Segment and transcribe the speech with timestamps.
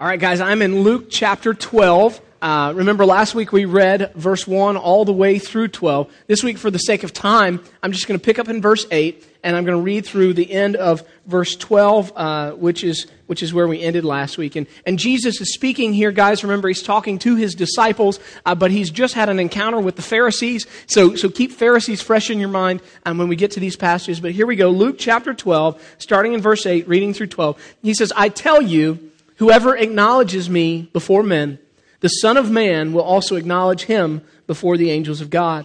[0.00, 2.22] All right, guys, I'm in Luke chapter 12.
[2.40, 6.10] Uh, remember, last week we read verse 1 all the way through 12.
[6.26, 8.86] This week, for the sake of time, I'm just going to pick up in verse
[8.90, 13.08] 8, and I'm going to read through the end of verse 12, uh, which, is,
[13.26, 14.56] which is where we ended last week.
[14.56, 16.42] And, and Jesus is speaking here, guys.
[16.42, 20.02] Remember, he's talking to his disciples, uh, but he's just had an encounter with the
[20.02, 20.66] Pharisees.
[20.86, 24.18] So, so keep Pharisees fresh in your mind um, when we get to these passages.
[24.18, 27.76] But here we go Luke chapter 12, starting in verse 8, reading through 12.
[27.82, 29.09] He says, I tell you,
[29.40, 31.58] Whoever acknowledges me before men,
[32.00, 35.64] the Son of Man will also acknowledge him before the angels of God.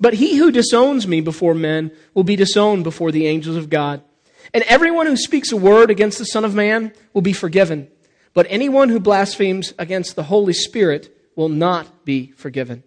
[0.00, 4.00] But he who disowns me before men will be disowned before the angels of God.
[4.54, 7.88] And everyone who speaks a word against the Son of Man will be forgiven.
[8.32, 12.84] But anyone who blasphemes against the Holy Spirit will not be forgiven.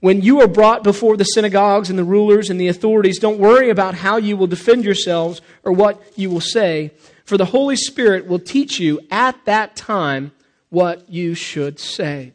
[0.00, 3.70] When you are brought before the synagogues and the rulers and the authorities, don't worry
[3.70, 6.90] about how you will defend yourselves or what you will say
[7.26, 10.32] for the Holy Spirit will teach you at that time
[10.70, 12.32] what you should say.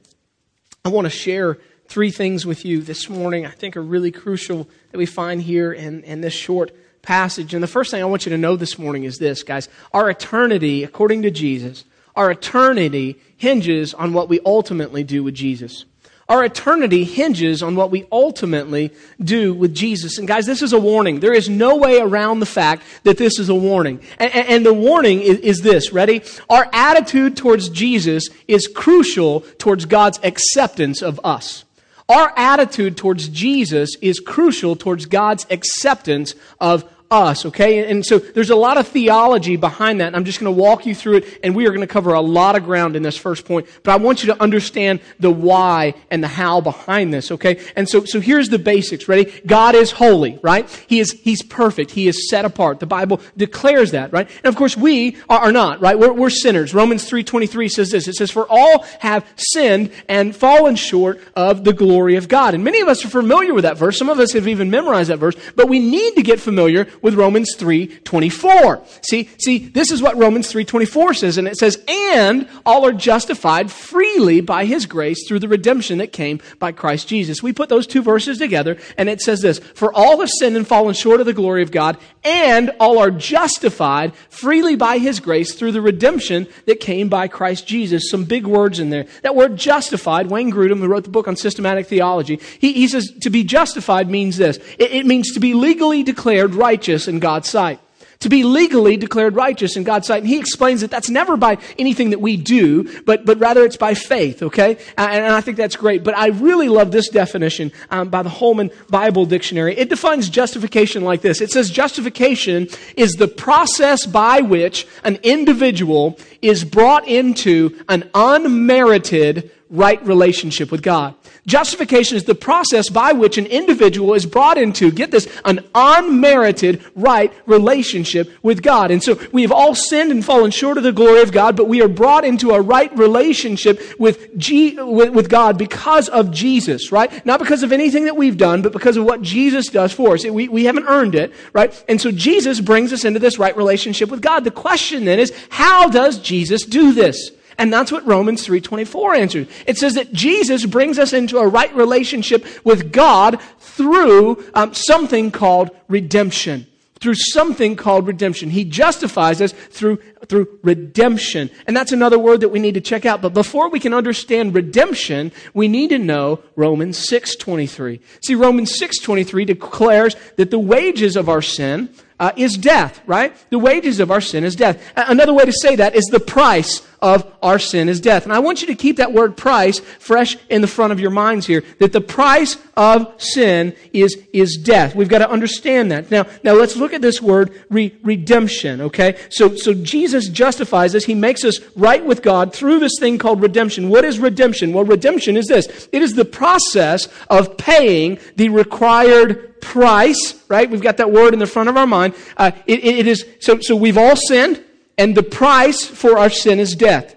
[0.85, 4.69] I want to share three things with you this morning I think are really crucial
[4.91, 7.53] that we find here in, in this short passage.
[7.53, 9.69] And the first thing I want you to know this morning is this, guys.
[9.93, 15.85] Our eternity, according to Jesus, our eternity hinges on what we ultimately do with Jesus.
[16.31, 20.17] Our eternity hinges on what we ultimately do with Jesus.
[20.17, 21.19] And guys, this is a warning.
[21.19, 23.99] There is no way around the fact that this is a warning.
[24.17, 26.21] And, and the warning is, is this, ready?
[26.49, 31.65] Our attitude towards Jesus is crucial towards God's acceptance of us.
[32.07, 37.89] Our attitude towards Jesus is crucial towards God's acceptance of us, okay?
[37.89, 40.07] And so there's a lot of theology behind that.
[40.07, 42.13] And I'm just going to walk you through it, and we are going to cover
[42.13, 43.67] a lot of ground in this first point.
[43.83, 47.59] But I want you to understand the why and the how behind this, okay?
[47.75, 49.07] And so, so here's the basics.
[49.07, 49.31] Ready?
[49.45, 50.69] God is holy, right?
[50.87, 51.91] He is, He's perfect.
[51.91, 52.79] He is set apart.
[52.79, 54.29] The Bible declares that, right?
[54.43, 55.99] And of course, we are, are not, right?
[55.99, 56.73] We're, we're sinners.
[56.73, 58.07] Romans 3.23 says this.
[58.07, 62.53] It says, For all have sinned and fallen short of the glory of God.
[62.53, 63.97] And many of us are familiar with that verse.
[63.97, 65.35] Some of us have even memorized that verse.
[65.55, 68.81] But we need to get familiar with Romans 3:24.
[69.01, 73.71] See, see, this is what Romans 3:24 says and it says, "And all are justified
[73.71, 77.87] freely by his grace through the redemption that came by Christ Jesus." We put those
[77.87, 81.25] two verses together and it says this, "For all have sinned and fallen short of
[81.25, 86.47] the glory of God, and all are justified freely by his grace through the redemption
[86.65, 89.05] that came by Christ Jesus." Some big words in there.
[89.23, 93.11] That word justified, Wayne Grudem, who wrote the book on systematic theology, he, he says
[93.21, 94.57] to be justified means this.
[94.77, 97.79] It, it means to be legally declared righteous righteous in God's sight.
[98.19, 100.19] To be legally declared righteous in God's sight.
[100.19, 103.77] And he explains that that's never by anything that we do, but, but rather it's
[103.77, 104.77] by faith, okay?
[104.95, 106.03] And, and I think that's great.
[106.03, 109.75] But I really love this definition um, by the Holman Bible Dictionary.
[109.75, 111.41] It defines justification like this.
[111.41, 119.49] It says justification is the process by which an individual is brought into an unmerited
[119.71, 121.15] right relationship with God.
[121.47, 126.83] Justification is the process by which an individual is brought into, get this, an unmerited
[126.93, 128.91] right relationship with God.
[128.91, 131.69] And so we have all sinned and fallen short of the glory of God, but
[131.69, 136.91] we are brought into a right relationship with, G, with, with God because of Jesus,
[136.91, 137.25] right?
[137.25, 140.25] Not because of anything that we've done, but because of what Jesus does for us.
[140.25, 141.83] We, we haven't earned it, right?
[141.87, 144.43] And so Jesus brings us into this right relationship with God.
[144.43, 147.31] The question then is, how does Jesus do this?
[147.57, 149.47] And that's what Romans 3:24 answers.
[149.65, 155.31] It says that Jesus brings us into a right relationship with God through um, something
[155.31, 156.67] called redemption.
[156.99, 158.51] Through something called redemption.
[158.51, 159.97] He justifies us through,
[160.27, 161.49] through redemption.
[161.65, 163.23] And that's another word that we need to check out.
[163.23, 167.99] But before we can understand redemption, we need to know Romans 6.23.
[168.23, 171.89] See, Romans 6.23 declares that the wages of our sin
[172.21, 173.35] uh, is death, right?
[173.49, 174.79] The wages of our sin is death.
[174.95, 178.23] Another way to say that is the price of our sin is death.
[178.23, 181.09] And I want you to keep that word price fresh in the front of your
[181.09, 184.95] minds here, that the price of sin is, is death.
[184.95, 186.11] We've got to understand that.
[186.11, 189.19] Now, now let's look at this word re- redemption, okay?
[189.29, 191.05] So, so Jesus justifies us.
[191.05, 193.89] He makes us right with God through this thing called redemption.
[193.89, 194.73] What is redemption?
[194.73, 195.89] Well, redemption is this.
[195.91, 200.69] It is the process of paying the required price, right?
[200.69, 202.15] We've got that word in the front of our mind.
[202.37, 204.63] Uh, it, it is, so, so we've all sinned,
[205.01, 207.15] and the price for our sin is death.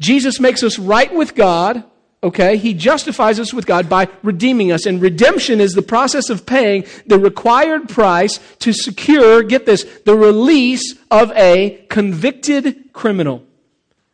[0.00, 1.84] Jesus makes us right with God,
[2.22, 2.56] okay?
[2.56, 4.86] He justifies us with God by redeeming us.
[4.86, 10.16] And redemption is the process of paying the required price to secure, get this, the
[10.16, 13.44] release of a convicted criminal.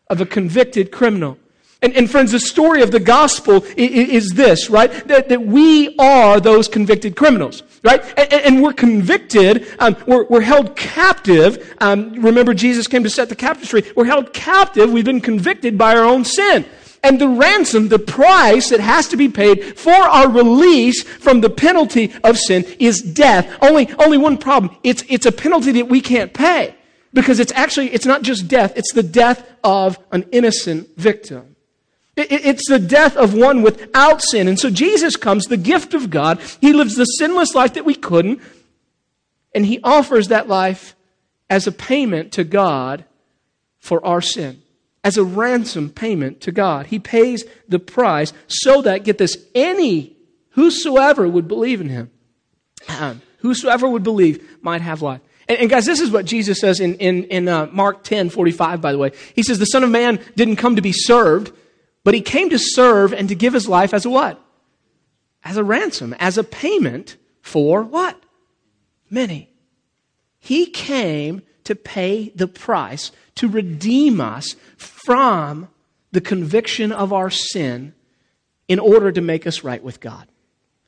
[0.09, 1.39] Of a convicted criminal.
[1.83, 4.91] And, and friends, the story of the gospel is, is this, right?
[5.07, 7.63] That, that we are those convicted criminals.
[7.83, 8.03] Right?
[8.17, 9.67] And, and we're convicted.
[9.79, 11.75] Um, we're, we're, held captive.
[11.79, 13.91] Um, remember, Jesus came to set the captives free.
[13.97, 14.93] We're held captive.
[14.93, 16.65] We've been convicted by our own sin.
[17.05, 21.51] And the ransom, the price that has to be paid for our release from the
[21.51, 23.57] penalty of sin is death.
[23.61, 24.77] Only, only one problem.
[24.85, 26.77] It's, it's a penalty that we can't pay.
[27.13, 31.52] Because it's actually, it's not just death, it's the death of an innocent victim.
[32.17, 34.47] It's the death of one without sin.
[34.47, 36.41] And so Jesus comes, the gift of God.
[36.61, 38.41] He lives the sinless life that we couldn't.
[39.55, 40.95] And he offers that life
[41.49, 43.05] as a payment to God
[43.79, 44.63] for our sin,
[45.03, 46.87] as a ransom payment to God.
[46.87, 50.17] He pays the price so that, get this, any,
[50.51, 52.11] whosoever would believe in him,
[52.89, 55.21] um, whosoever would believe might have life.
[55.49, 58.81] And, and, guys, this is what Jesus says in, in, in uh, Mark 10 45,
[58.81, 59.13] by the way.
[59.35, 61.53] He says, The Son of Man didn't come to be served,
[62.05, 64.41] but he came to serve and to give his life as a what?
[65.45, 68.21] As a ransom, as a payment for what?
[69.11, 69.51] Many.
[70.39, 75.69] He came to pay the price to redeem us from
[76.11, 77.95] the conviction of our sin
[78.69, 80.29] in order to make us right with God.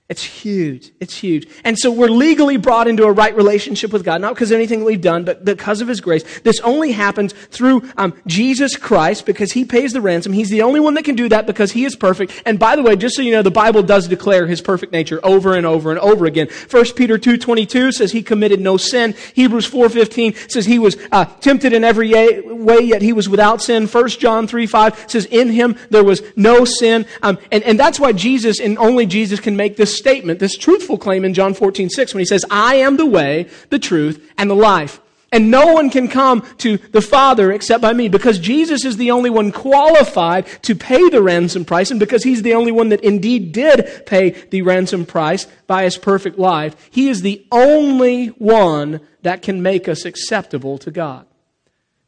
[0.06, 0.92] It's huge.
[1.00, 1.48] It's huge.
[1.64, 4.84] And so we're legally brought into a right relationship with God, not because of anything
[4.84, 6.40] we've done, but because of His grace.
[6.40, 10.34] This only happens through um, Jesus Christ because He pays the ransom.
[10.34, 12.42] He's the only one that can do that because He is perfect.
[12.44, 15.20] And by the way, just so you know, the Bible does declare His perfect nature
[15.22, 16.48] over and over and over again.
[16.70, 19.14] 1 Peter 2.22 says He committed no sin.
[19.32, 22.12] Hebrews 4.15 says He was uh, tempted in every
[22.42, 23.86] way, yet He was without sin.
[23.86, 27.06] 1 John 3.5 says in Him there was no sin.
[27.22, 30.98] Um, and, and that's why Jesus and only Jesus can make this statement, this truthful
[30.98, 34.50] claim in John 14, 6, when he says, I am the way, the truth, and
[34.50, 35.00] the life.
[35.34, 39.10] And no one can come to the Father except by me because Jesus is the
[39.10, 43.02] only one qualified to pay the ransom price and because he's the only one that
[43.02, 46.76] indeed did pay the ransom price by his perfect life.
[46.92, 51.26] He is the only one that can make us acceptable to God.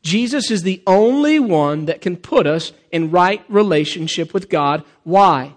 [0.03, 4.85] Jesus is the only one that can put us in right relationship with God.
[5.03, 5.55] Why?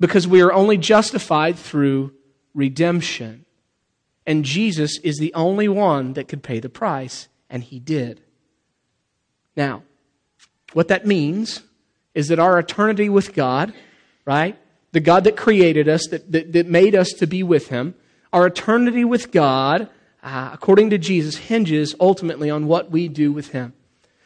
[0.00, 2.12] Because we are only justified through
[2.54, 3.44] redemption.
[4.26, 8.20] And Jesus is the only one that could pay the price, and he did.
[9.56, 9.82] Now,
[10.72, 11.62] what that means
[12.14, 13.72] is that our eternity with God,
[14.24, 14.58] right?
[14.92, 17.94] The God that created us, that, that, that made us to be with him,
[18.32, 19.88] our eternity with God,
[20.22, 23.72] uh, according to Jesus, hinges ultimately on what we do with him.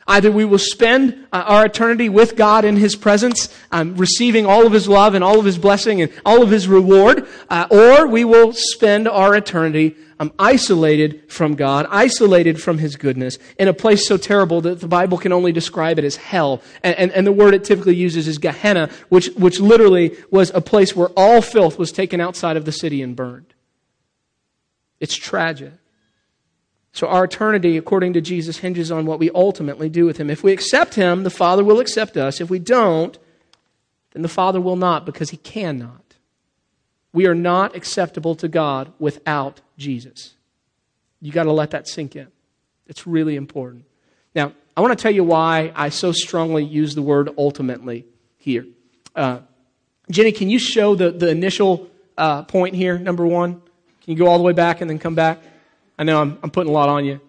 [0.06, 4.66] Either we will spend uh, our eternity with God in His presence, um, receiving all
[4.66, 8.06] of His love and all of His blessing and all of His reward, uh, or
[8.06, 13.74] we will spend our eternity um, isolated from God, isolated from His goodness, in a
[13.74, 16.62] place so terrible that the Bible can only describe it as hell.
[16.82, 20.60] And, and, and the word it typically uses is Gehenna, which, which literally was a
[20.60, 23.54] place where all filth was taken outside of the city and burned.
[25.00, 25.72] It's tragic.
[26.92, 30.28] So our eternity, according to Jesus, hinges on what we ultimately do with Him.
[30.28, 32.40] If we accept Him, the Father will accept us.
[32.40, 33.18] If we don't,
[34.12, 36.16] then the Father will not because He cannot.
[37.14, 40.34] We are not acceptable to God without Jesus.
[41.20, 42.28] You got to let that sink in.
[42.86, 43.84] It's really important.
[44.34, 48.06] Now, I want to tell you why I so strongly use the word ultimately
[48.38, 48.66] here.
[49.14, 49.40] Uh,
[50.10, 53.54] Jenny, can you show the, the initial uh, point here, number one?
[53.54, 55.42] Can you go all the way back and then come back?
[56.02, 57.20] I know I'm, I'm putting a lot on you.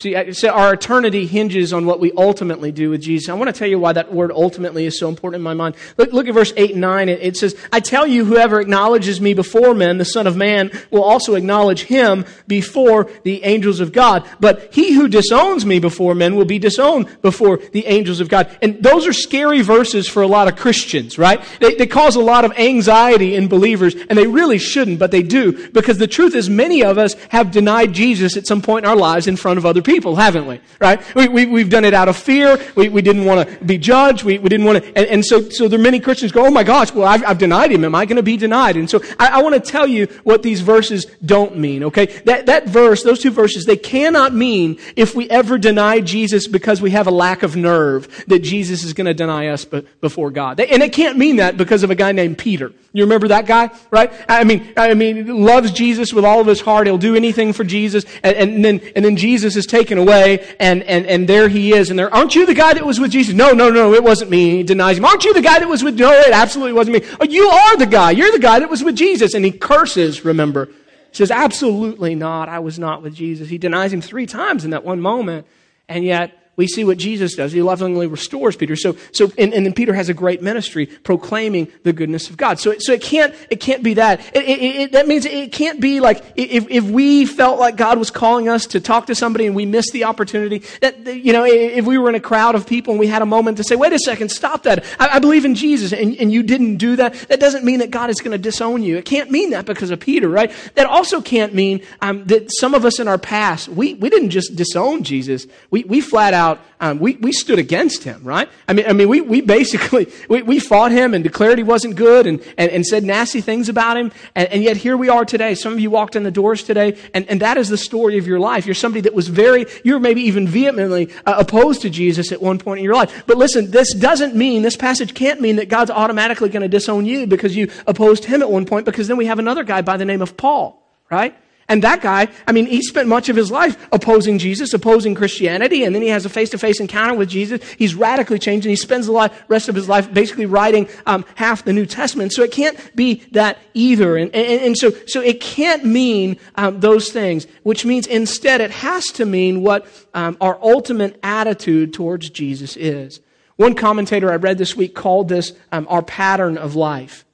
[0.00, 3.28] See, so our eternity hinges on what we ultimately do with Jesus.
[3.28, 5.76] I want to tell you why that word ultimately is so important in my mind.
[5.96, 7.08] Look, look at verse 8 and 9.
[7.08, 11.04] It, says, I tell you, whoever acknowledges me before men, the Son of Man, will
[11.04, 14.28] also acknowledge him before the angels of God.
[14.40, 18.54] But he who disowns me before men will be disowned before the angels of God.
[18.60, 21.42] And those are scary verses for a lot of Christians, right?
[21.60, 25.22] They, they cause a lot of anxiety in believers, and they really shouldn't, but they
[25.22, 25.70] do.
[25.70, 28.96] Because the truth is, many of us have denied Jesus at some point in our
[28.96, 30.60] lives in front of other people, haven't we?
[30.80, 31.00] Right?
[31.14, 32.58] We, we, have done it out of fear.
[32.74, 34.24] We, we didn't want to be judged.
[34.24, 36.50] We, we didn't want to, and, and, so, so there are many Christians go, oh
[36.50, 37.84] my gosh, well, I've, I've denied him.
[37.84, 38.76] Am I going to be denied?
[38.76, 42.06] And so I, I want to tell you what these verses don't mean, okay?
[42.24, 46.80] That, that verse, those two verses, they cannot mean if we ever deny Jesus because
[46.80, 50.60] we have a lack of nerve that Jesus is going to deny us before God.
[50.60, 52.72] And it can't mean that because of a guy named Peter.
[52.92, 54.12] You remember that guy, right?
[54.28, 56.86] I mean, I mean, loves Jesus with all of his heart.
[56.86, 58.04] He'll do anything for Jesus.
[58.22, 61.90] And, and then, and then Jesus is taken away and, and, and there he is.
[61.90, 63.34] And there, aren't you the guy that was with Jesus?
[63.34, 64.58] No, no, no, it wasn't me.
[64.58, 65.04] He denies him.
[65.04, 67.16] Aren't you the guy that was with, no, it absolutely wasn't me.
[67.20, 68.12] Oh, you are the guy.
[68.12, 69.34] You're the guy that was with Jesus.
[69.34, 70.66] And he curses, remember.
[70.66, 72.48] He says, absolutely not.
[72.48, 73.48] I was not with Jesus.
[73.48, 75.46] He denies him three times in that one moment.
[75.88, 77.52] And yet, we see what Jesus does.
[77.52, 78.76] He lovingly restores Peter.
[78.76, 82.60] So, so, and, and then Peter has a great ministry proclaiming the goodness of God.
[82.60, 84.20] So, so it can't, it can't be that.
[84.34, 87.98] It, it, it, that means it can't be like if, if we felt like God
[87.98, 90.62] was calling us to talk to somebody and we missed the opportunity.
[90.80, 93.26] That you know, if we were in a crowd of people and we had a
[93.26, 94.84] moment to say, "Wait a second, stop that!
[94.98, 97.90] I, I believe in Jesus," and, and you didn't do that, that doesn't mean that
[97.90, 98.96] God is going to disown you.
[98.96, 100.52] It can't mean that because of Peter, right?
[100.74, 104.30] That also can't mean um, that some of us in our past we we didn't
[104.30, 105.46] just disown Jesus.
[105.70, 106.43] We we flat out
[106.80, 108.48] um, we, we stood against him, right?
[108.68, 111.96] I mean, I mean, we, we basically, we, we fought him and declared he wasn't
[111.96, 114.12] good and, and, and said nasty things about him.
[114.34, 115.54] And, and yet here we are today.
[115.54, 118.26] Some of you walked in the doors today and, and that is the story of
[118.26, 118.66] your life.
[118.66, 122.58] You're somebody that was very, you're maybe even vehemently uh, opposed to Jesus at one
[122.58, 123.24] point in your life.
[123.26, 127.06] But listen, this doesn't mean, this passage can't mean that God's automatically going to disown
[127.06, 129.96] you because you opposed him at one point because then we have another guy by
[129.96, 131.34] the name of Paul, right?
[131.68, 135.84] And that guy, I mean, he spent much of his life opposing Jesus, opposing Christianity,
[135.84, 137.62] and then he has a face-to-face encounter with Jesus.
[137.78, 141.64] He's radically changed, and he spends the rest of his life basically writing um, half
[141.64, 142.32] the New Testament.
[142.32, 144.16] So it can't be that either.
[144.16, 148.70] And, and, and so, so it can't mean um, those things, which means instead it
[148.70, 153.20] has to mean what um, our ultimate attitude towards Jesus is.
[153.56, 157.24] One commentator I read this week called this um, our pattern of life.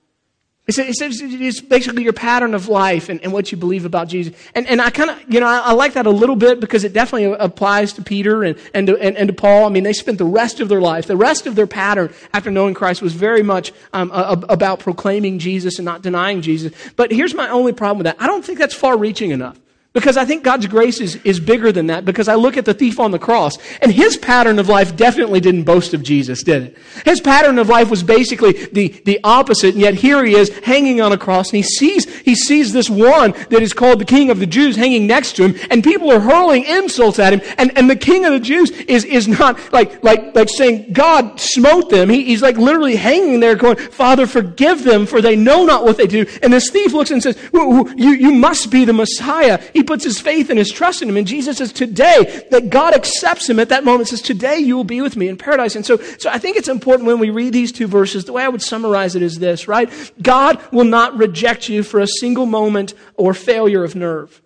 [0.76, 4.34] He says it's basically your pattern of life and, and what you believe about Jesus.
[4.54, 6.84] And, and I kind of, you know, I, I, like that a little bit because
[6.84, 9.66] it definitely applies to Peter and, and, to, and, and, to Paul.
[9.66, 12.50] I mean, they spent the rest of their life, the rest of their pattern after
[12.50, 16.72] knowing Christ was very much um, a, about proclaiming Jesus and not denying Jesus.
[16.96, 18.16] But here's my only problem with that.
[18.20, 19.58] I don't think that's far reaching enough.
[19.92, 22.72] Because I think God's grace is, is bigger than that because I look at the
[22.72, 26.62] thief on the cross and his pattern of life definitely didn't boast of Jesus, did
[26.62, 26.78] it?
[27.04, 31.00] His pattern of life was basically the, the opposite and yet here he is hanging
[31.00, 34.30] on a cross and he sees, he sees this one that is called the king
[34.30, 37.76] of the Jews hanging next to him and people are hurling insults at him and,
[37.76, 41.90] and the king of the Jews is, is not like, like, like saying God smote
[41.90, 42.08] them.
[42.08, 45.96] He, he's like literally hanging there going, Father, forgive them for they know not what
[45.96, 46.26] they do.
[46.44, 49.60] And this thief looks and says, you, you must be the Messiah.
[49.82, 51.16] Puts his faith and his trust in him.
[51.16, 54.84] And Jesus says, today, that God accepts him at that moment, says, today you will
[54.84, 55.76] be with me in paradise.
[55.76, 58.42] And so, so I think it's important when we read these two verses, the way
[58.42, 59.90] I would summarize it is this, right?
[60.22, 64.40] God will not reject you for a single moment or failure of nerve.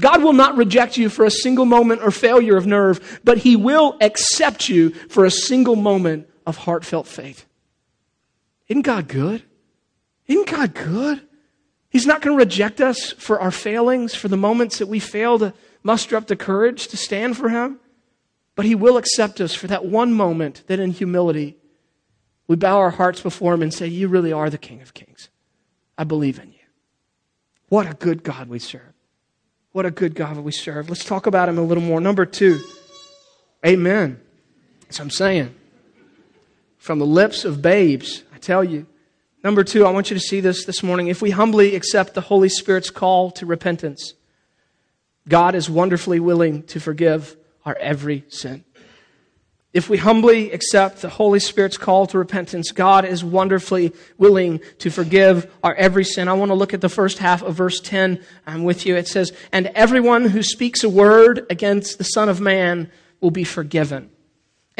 [0.00, 3.56] God will not reject you for a single moment or failure of nerve, but He
[3.56, 7.46] will accept you for a single moment of heartfelt faith.
[8.68, 9.42] Isn't God good?
[10.26, 11.20] Isn't God good?
[11.92, 15.38] He's not going to reject us for our failings, for the moments that we fail
[15.38, 17.78] to muster up the courage to stand for Him.
[18.54, 21.58] But He will accept us for that one moment that in humility
[22.48, 25.28] we bow our hearts before Him and say, You really are the King of Kings.
[25.98, 26.58] I believe in you.
[27.68, 28.94] What a good God we serve.
[29.72, 30.88] What a good God we serve.
[30.88, 32.00] Let's talk about Him a little more.
[32.00, 32.58] Number two,
[33.66, 34.18] Amen.
[34.82, 35.54] That's what I'm saying.
[36.78, 38.86] From the lips of babes, I tell you,
[39.44, 41.08] Number two, I want you to see this this morning.
[41.08, 44.14] If we humbly accept the Holy Spirit's call to repentance,
[45.28, 48.64] God is wonderfully willing to forgive our every sin.
[49.72, 54.90] If we humbly accept the Holy Spirit's call to repentance, God is wonderfully willing to
[54.90, 56.28] forgive our every sin.
[56.28, 58.94] I want to look at the first half of verse 10 I'm with you.
[58.94, 63.44] It says, And everyone who speaks a word against the Son of Man will be
[63.44, 64.11] forgiven.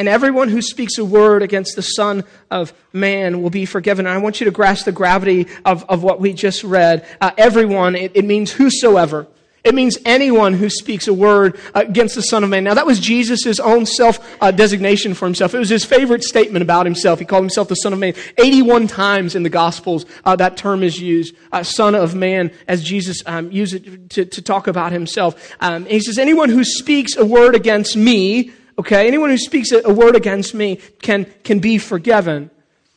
[0.03, 4.05] And everyone who speaks a word against the Son of Man will be forgiven.
[4.05, 7.07] And I want you to grasp the gravity of, of what we just read.
[7.21, 9.27] Uh, everyone, it, it means whosoever.
[9.63, 12.65] It means anyone who speaks a word against the Son of Man.
[12.65, 15.55] Now, that was Jesus' own self uh, designation for himself.
[15.55, 17.19] It was his favorite statement about himself.
[17.19, 18.13] He called himself the Son of Man.
[18.37, 22.83] 81 times in the Gospels, uh, that term is used, uh, Son of Man, as
[22.83, 25.55] Jesus um, used it to, to talk about himself.
[25.61, 29.07] Um, he says, Anyone who speaks a word against me, Okay?
[29.07, 32.49] Anyone who speaks a word against me can, can be forgiven.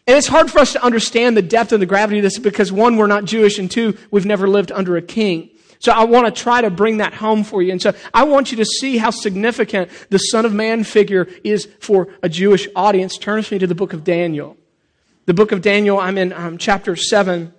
[0.06, 2.71] And it's hard for us to understand the depth and the gravity of this because
[2.71, 5.50] one, we're not Jewish, and two, we've never lived under a king.
[5.78, 7.73] So I want to try to bring that home for you.
[7.73, 11.68] And so I want you to see how significant the Son of Man figure is
[11.80, 13.18] for a Jewish audience.
[13.18, 14.56] Turn with me to the book of Daniel.
[15.26, 17.52] The book of Daniel, I'm in um, chapter 7,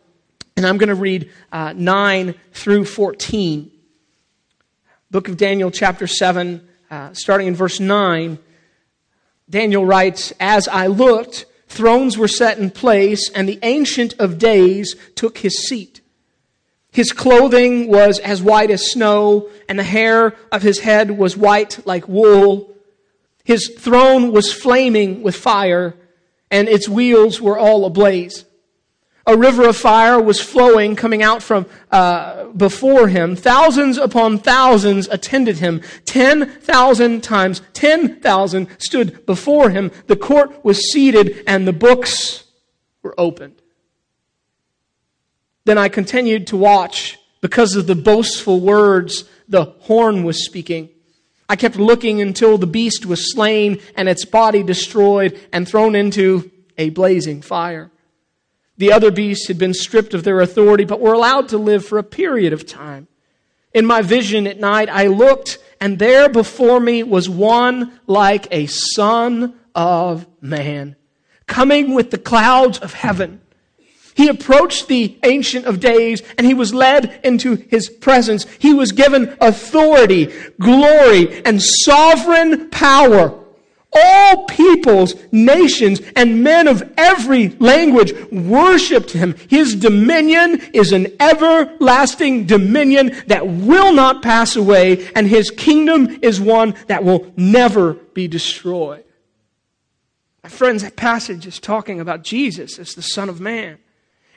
[0.55, 3.71] and I'm going to read uh, 9 through 14.
[5.11, 8.39] Book of Daniel, chapter 7, uh, starting in verse 9,
[9.49, 14.95] Daniel writes, As I looked, thrones were set in place, and the Ancient of Days
[15.15, 16.01] took his seat.
[16.91, 21.85] His clothing was as white as snow, and the hair of his head was white
[21.85, 22.73] like wool.
[23.43, 25.95] His throne was flaming with fire,
[26.49, 28.45] and its wheels were all ablaze.
[29.27, 33.35] A river of fire was flowing, coming out from uh, before him.
[33.35, 35.81] Thousands upon thousands attended him.
[36.05, 39.91] Ten thousand times ten thousand stood before him.
[40.07, 42.45] The court was seated, and the books
[43.03, 43.61] were opened.
[45.65, 50.89] Then I continued to watch because of the boastful words the horn was speaking.
[51.49, 56.49] I kept looking until the beast was slain and its body destroyed and thrown into
[56.77, 57.91] a blazing fire.
[58.77, 61.97] The other beasts had been stripped of their authority, but were allowed to live for
[61.97, 63.07] a period of time.
[63.73, 68.67] In my vision at night, I looked, and there before me was one like a
[68.67, 70.95] son of man,
[71.47, 73.41] coming with the clouds of heaven.
[74.17, 78.47] He approached the Ancient of Days and he was led into his presence.
[78.57, 83.39] He was given authority, glory, and sovereign power.
[83.93, 89.35] All peoples, nations, and men of every language worshiped him.
[89.49, 96.39] His dominion is an everlasting dominion that will not pass away, and his kingdom is
[96.39, 99.05] one that will never be destroyed.
[100.43, 103.79] My friends, that passage is talking about Jesus as the Son of Man.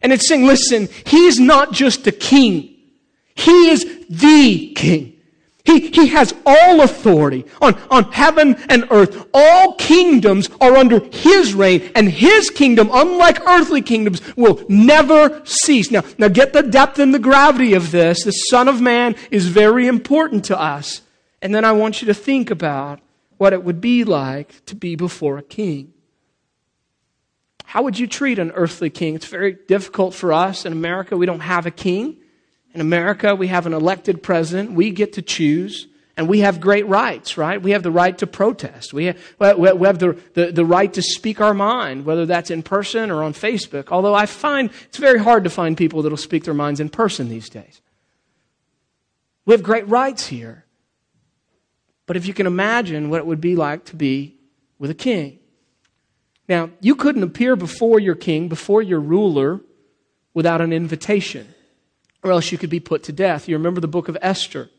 [0.03, 2.75] And it's saying, listen, he's not just a king.
[3.35, 5.20] He is the king.
[5.71, 9.29] He, he has all authority on, on heaven and earth.
[9.33, 15.93] All kingdoms are under his reign, and his kingdom, unlike earthly kingdoms, will never cease.
[15.93, 18.25] Now, now get the depth and the gravity of this.
[18.25, 21.03] The Son of Man is very important to us.
[21.41, 22.99] And then I want you to think about
[23.39, 25.93] what it would be like to be before a king.
[27.65, 29.15] How would you treat an earthly king?
[29.15, 31.17] It's very difficult for us in America.
[31.17, 32.17] We don't have a king.
[32.75, 34.73] In America, we have an elected president.
[34.73, 35.87] We get to choose.
[36.17, 37.63] And we have great rights, right?
[37.63, 38.93] We have the right to protest.
[38.93, 42.63] We have, we have the, the, the right to speak our mind, whether that's in
[42.63, 43.89] person or on Facebook.
[43.91, 46.91] Although I find it's very hard to find people that will speak their minds in
[46.91, 47.81] person these days.
[49.47, 50.67] We have great rights here.
[52.05, 54.37] But if you can imagine what it would be like to be
[54.79, 55.39] with a king,
[56.51, 59.61] now, you couldn't appear before your king, before your ruler,
[60.35, 61.55] without an invitation,
[62.23, 63.49] or else you could be put to death.
[63.49, 64.71] You remember the book of Esther.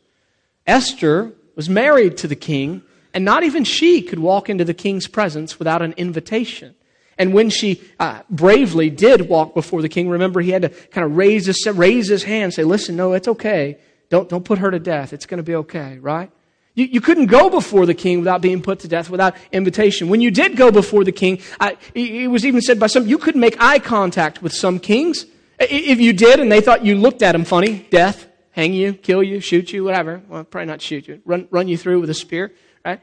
[0.66, 2.82] Esther was married to the king,
[3.12, 6.74] and not even she could walk into the king's presence without an invitation.
[7.18, 11.04] And when she uh, bravely did walk before the king, remember he had to kind
[11.04, 13.78] of raise his, raise his hand and say, listen, no, it's okay.
[14.08, 15.12] Don't, don't put her to death.
[15.12, 16.30] It's going to be okay, right?
[16.74, 20.08] You, you couldn't go before the king without being put to death, without invitation.
[20.08, 23.18] When you did go before the king, I, it was even said by some, you
[23.18, 25.26] couldn't make eye contact with some kings.
[25.70, 29.22] If you did and they thought you looked at them funny, death, hang you, kill
[29.22, 30.22] you, shoot you, whatever.
[30.28, 31.22] Well, probably not shoot you.
[31.24, 32.52] Run, run you through with a spear,
[32.84, 33.00] right?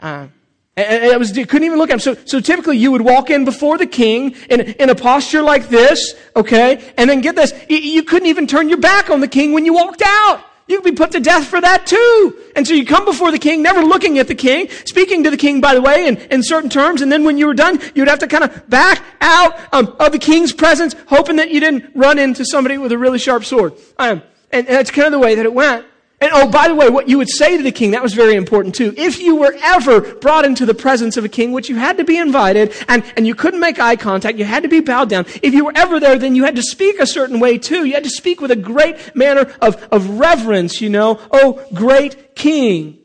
[0.00, 0.28] Uh,
[0.76, 2.00] and it was, couldn't even look at him.
[2.00, 5.68] So, so typically you would walk in before the king in, in a posture like
[5.68, 6.92] this, okay?
[6.96, 9.74] And then get this, you couldn't even turn your back on the king when you
[9.74, 10.42] walked out.
[10.70, 12.38] You could be put to death for that too.
[12.54, 15.36] And so you come before the king, never looking at the king, speaking to the
[15.36, 17.02] king, by the way, in, in certain terms.
[17.02, 20.12] And then when you were done, you'd have to kind of back out um, of
[20.12, 23.74] the king's presence, hoping that you didn't run into somebody with a really sharp sword.
[23.98, 25.86] Um, and that's kind of the way that it went.
[26.22, 28.34] And oh, by the way, what you would say to the king, that was very
[28.34, 28.92] important too.
[28.94, 32.04] If you were ever brought into the presence of a king, which you had to
[32.04, 35.24] be invited, and, and you couldn't make eye contact, you had to be bowed down.
[35.42, 37.86] If you were ever there, then you had to speak a certain way too.
[37.86, 41.18] You had to speak with a great manner of, of reverence, you know.
[41.30, 42.98] Oh, great king.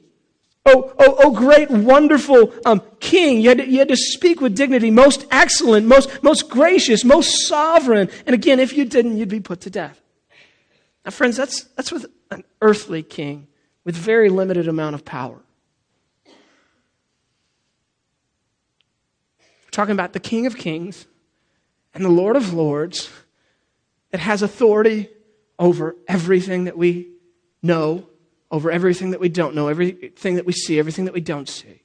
[0.66, 3.40] Oh, oh, oh, great, wonderful um, king.
[3.40, 7.48] You had, to, you had to speak with dignity, most excellent, most, most gracious, most
[7.48, 8.10] sovereign.
[8.26, 10.02] And again, if you didn't, you'd be put to death.
[11.06, 13.48] Now, friends, that's, that's with an earthly king
[13.84, 15.42] with very limited amount of power.
[19.66, 21.08] We're talking about the King of Kings
[21.94, 23.10] and the Lord of Lords
[24.12, 25.10] that has authority
[25.58, 27.10] over everything that we
[27.64, 28.08] know,
[28.52, 31.82] over everything that we don't know, everything that we see, everything that we don't see.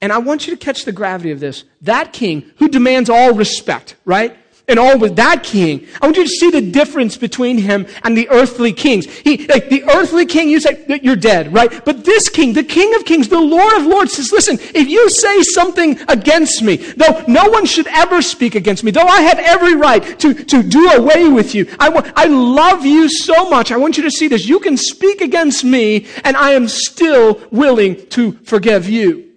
[0.00, 1.64] And I want you to catch the gravity of this.
[1.82, 4.36] That king who demands all respect, right?
[4.68, 5.86] And all with that king.
[6.00, 9.06] I want you to see the difference between him and the earthly kings.
[9.06, 11.84] He, like the earthly king, you say that you're dead, right?
[11.84, 15.08] But this king, the king of kings, the Lord of lords says, listen, if you
[15.08, 19.38] say something against me, though no one should ever speak against me, though I have
[19.38, 23.70] every right to, to do away with you, I, I love you so much.
[23.70, 24.48] I want you to see this.
[24.48, 29.30] You can speak against me and I am still willing to forgive you.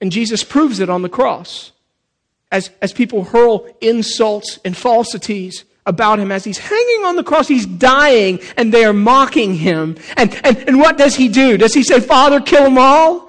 [0.00, 1.70] And Jesus proves it on the cross
[2.52, 7.48] as, as people hurl insults and falsities about him as he's hanging on the cross.
[7.48, 9.96] He's dying and they are mocking him.
[10.16, 11.56] And, and, and what does he do?
[11.58, 13.28] Does he say, Father, kill them all?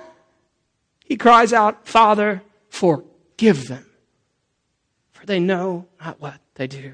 [1.05, 3.85] He cries out, Father, forgive them,
[5.11, 6.93] for they know not what They do.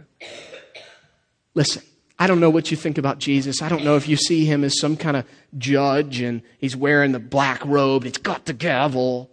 [1.53, 1.83] Listen,
[2.17, 3.61] I don't know what you think about Jesus.
[3.61, 5.25] I don't know if you see him as some kind of
[5.57, 9.29] judge and he's wearing the black robe, and he's got the gavel.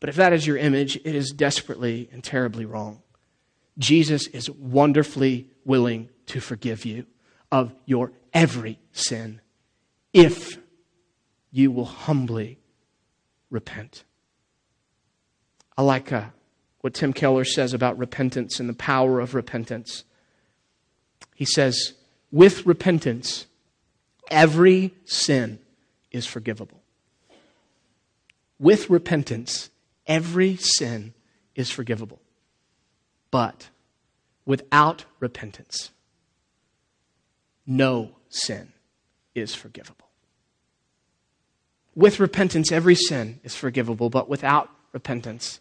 [0.00, 3.02] But if that is your image, it is desperately and terribly wrong.
[3.78, 7.06] Jesus is wonderfully willing to forgive you
[7.52, 9.40] of your every sin
[10.12, 10.58] if
[11.50, 12.58] you will humbly
[13.50, 14.04] repent.
[15.76, 16.26] I like uh,
[16.80, 20.04] what Tim Keller says about repentance and the power of repentance.
[21.34, 21.94] He says,
[22.30, 23.46] with repentance,
[24.30, 25.58] every sin
[26.10, 26.80] is forgivable.
[28.58, 29.70] With repentance,
[30.10, 31.14] every sin
[31.54, 32.20] is forgivable.
[33.30, 33.70] But
[34.44, 35.92] without repentance,
[37.64, 38.72] no sin
[39.34, 40.08] is forgivable.
[41.94, 45.60] With repentance, every sin is forgivable, but without repentance,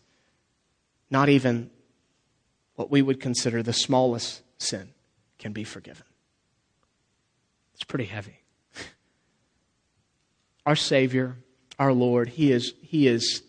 [1.12, 1.70] not even
[2.76, 4.90] what we would consider the smallest sin
[5.38, 6.06] can be forgiven.
[7.76, 8.40] It's pretty heavy.
[10.66, 11.38] Our Savior,
[11.78, 13.44] our Lord, He is, he is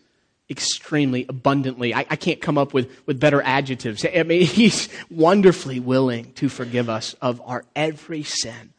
[0.51, 4.05] extremely abundantly, I, I, can't come up with, with better adjectives.
[4.05, 8.73] I mean, He's wonderfully willing to forgive us of our every sin.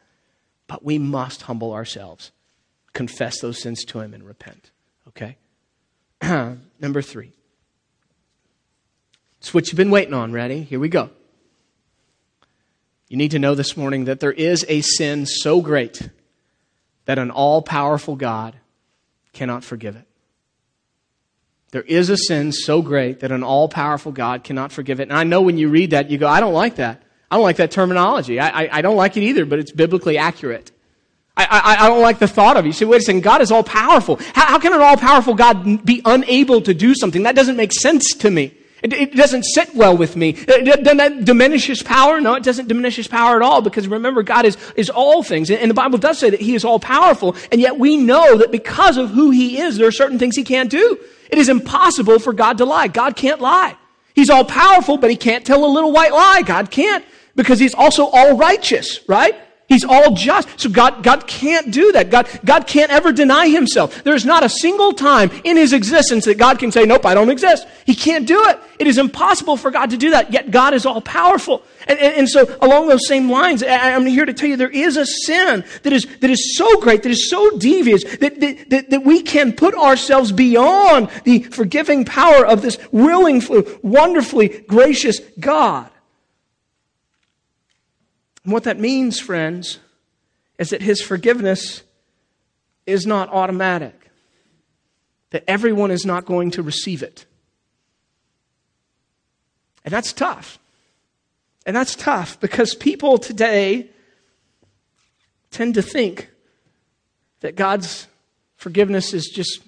[0.66, 2.30] But we must humble ourselves,
[2.92, 4.70] confess those sins to Him, and repent.
[5.08, 5.36] Okay?
[6.80, 7.32] Number three.
[9.40, 10.32] It's what you've been waiting on.
[10.32, 10.62] Ready?
[10.62, 11.10] Here we go.
[13.08, 16.08] You need to know this morning that there is a sin so great
[17.06, 18.56] that an all powerful God
[19.32, 20.06] cannot forgive it.
[21.72, 25.04] There is a sin so great that an all powerful God cannot forgive it.
[25.04, 27.02] And I know when you read that, you go, I don't like that.
[27.30, 28.38] I don't like that terminology.
[28.38, 30.70] I, I, I don't like it either, but it's biblically accurate.
[31.34, 32.68] I, I, I, don't like the thought of it.
[32.68, 34.18] You say, wait a second, God is all powerful.
[34.34, 37.22] How, how can an all powerful God be unable to do something?
[37.22, 38.54] That doesn't make sense to me.
[38.82, 40.36] It, it, doesn't sit well with me.
[40.46, 42.20] Uh, doesn't that diminish his power?
[42.20, 45.50] No, it doesn't diminish his power at all because remember, God is, is all things.
[45.50, 47.34] And the Bible does say that he is all powerful.
[47.50, 50.44] And yet we know that because of who he is, there are certain things he
[50.44, 50.98] can't do.
[51.32, 52.88] It is impossible for God to lie.
[52.88, 53.76] God can't lie.
[54.14, 56.42] He's all powerful, but he can't tell a little white lie.
[56.44, 59.34] God can't because he's also all righteous, right?
[59.66, 60.60] He's all just.
[60.60, 62.10] So God, God can't do that.
[62.10, 64.04] God, God can't ever deny himself.
[64.04, 67.30] There's not a single time in his existence that God can say, nope, I don't
[67.30, 67.66] exist.
[67.86, 68.58] He can't do it.
[68.78, 70.30] It is impossible for God to do that.
[70.30, 71.62] Yet God is all powerful.
[71.88, 74.68] And, and, and so along those same lines, I, I'm here to tell you there
[74.68, 78.70] is a sin that is, that is so great, that is so devious, that, that,
[78.70, 83.42] that, that we can put ourselves beyond the forgiving power of this willing,
[83.82, 85.90] wonderfully gracious God.
[88.44, 89.78] And what that means, friends,
[90.58, 91.82] is that his forgiveness
[92.86, 94.10] is not automatic,
[95.30, 97.26] that everyone is not going to receive it.
[99.84, 100.58] And that's tough.
[101.64, 103.88] And that's tough because people today
[105.50, 106.30] tend to think
[107.40, 108.06] that God's
[108.56, 109.60] forgiveness is just,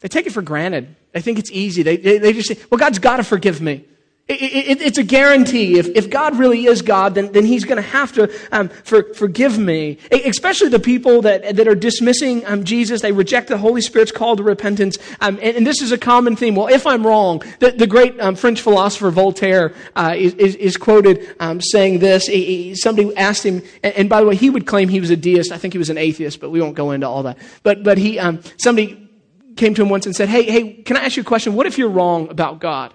[0.00, 0.94] they take it for granted.
[1.12, 1.82] They think it's easy.
[1.82, 3.84] They, they, they just say, well, God's got to forgive me.
[4.28, 5.78] It, it, it's a guarantee.
[5.78, 9.14] If, if God really is God, then, then He's going to have to um, for,
[9.14, 9.98] forgive me.
[10.10, 13.02] Especially the people that, that are dismissing um, Jesus.
[13.02, 14.98] They reject the Holy Spirit's call to repentance.
[15.20, 16.56] Um, and, and, this is a common theme.
[16.56, 20.76] Well, if I'm wrong, the, the great um, French philosopher Voltaire uh, is, is, is,
[20.76, 22.26] quoted um, saying this.
[22.26, 25.10] He, he, somebody asked him, and, and, by the way, he would claim he was
[25.10, 25.52] a deist.
[25.52, 27.38] I think he was an atheist, but we won't go into all that.
[27.62, 29.08] But, but he, um, somebody
[29.54, 31.54] came to him once and said, hey, hey, can I ask you a question?
[31.54, 32.92] What if you're wrong about God?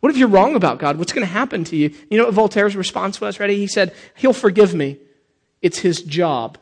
[0.00, 0.98] What if you're wrong about God?
[0.98, 1.94] What's going to happen to you?
[2.10, 3.56] You know what Voltaire's response was, ready?
[3.56, 4.98] He said, He'll forgive me.
[5.62, 6.58] It's his job.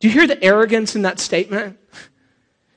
[0.00, 1.78] Do you hear the arrogance in that statement?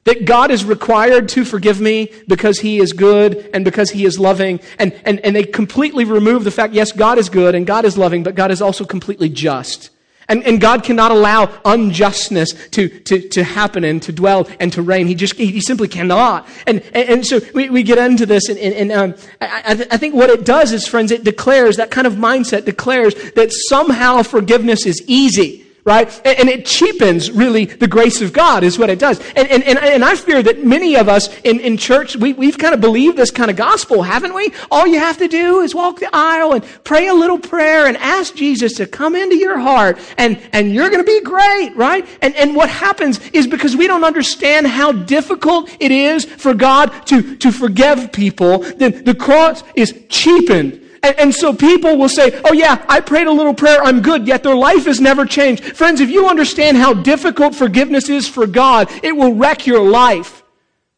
[0.04, 4.20] That God is required to forgive me because He is good and because He is
[4.20, 4.60] loving.
[4.78, 7.98] And, and, and they completely remove the fact, yes, God is good and God is
[7.98, 9.90] loving, but God is also completely just.
[10.28, 14.82] And, and God cannot allow unjustness to, to, to happen and to dwell and to
[14.82, 15.08] reign.
[15.08, 16.48] He just, he, simply cannot.
[16.66, 19.98] And, and, and, so we, we get into this and, and, and um, I, I
[19.98, 24.24] think what it does is, friends, it declares, that kind of mindset declares that somehow
[24.24, 26.10] forgiveness is easy right?
[26.26, 29.20] And, it cheapens really the grace of God is what it does.
[29.36, 32.58] And, and, and, and I fear that many of us in, in church, we, we've
[32.58, 34.52] kind of believed this kind of gospel, haven't we?
[34.72, 37.98] All you have to do is walk the aisle and pray a little prayer and
[37.98, 42.08] ask Jesus to come into your heart and, and you're going to be great, right?
[42.22, 47.06] And, and what happens is because we don't understand how difficult it is for God
[47.08, 52.40] to, to forgive people, then the cross is cheapened and, and, so people will say,
[52.46, 55.64] oh yeah, I prayed a little prayer, I'm good, yet their life has never changed.
[55.76, 60.44] Friends, if you understand how difficult forgiveness is for God, it will wreck your life.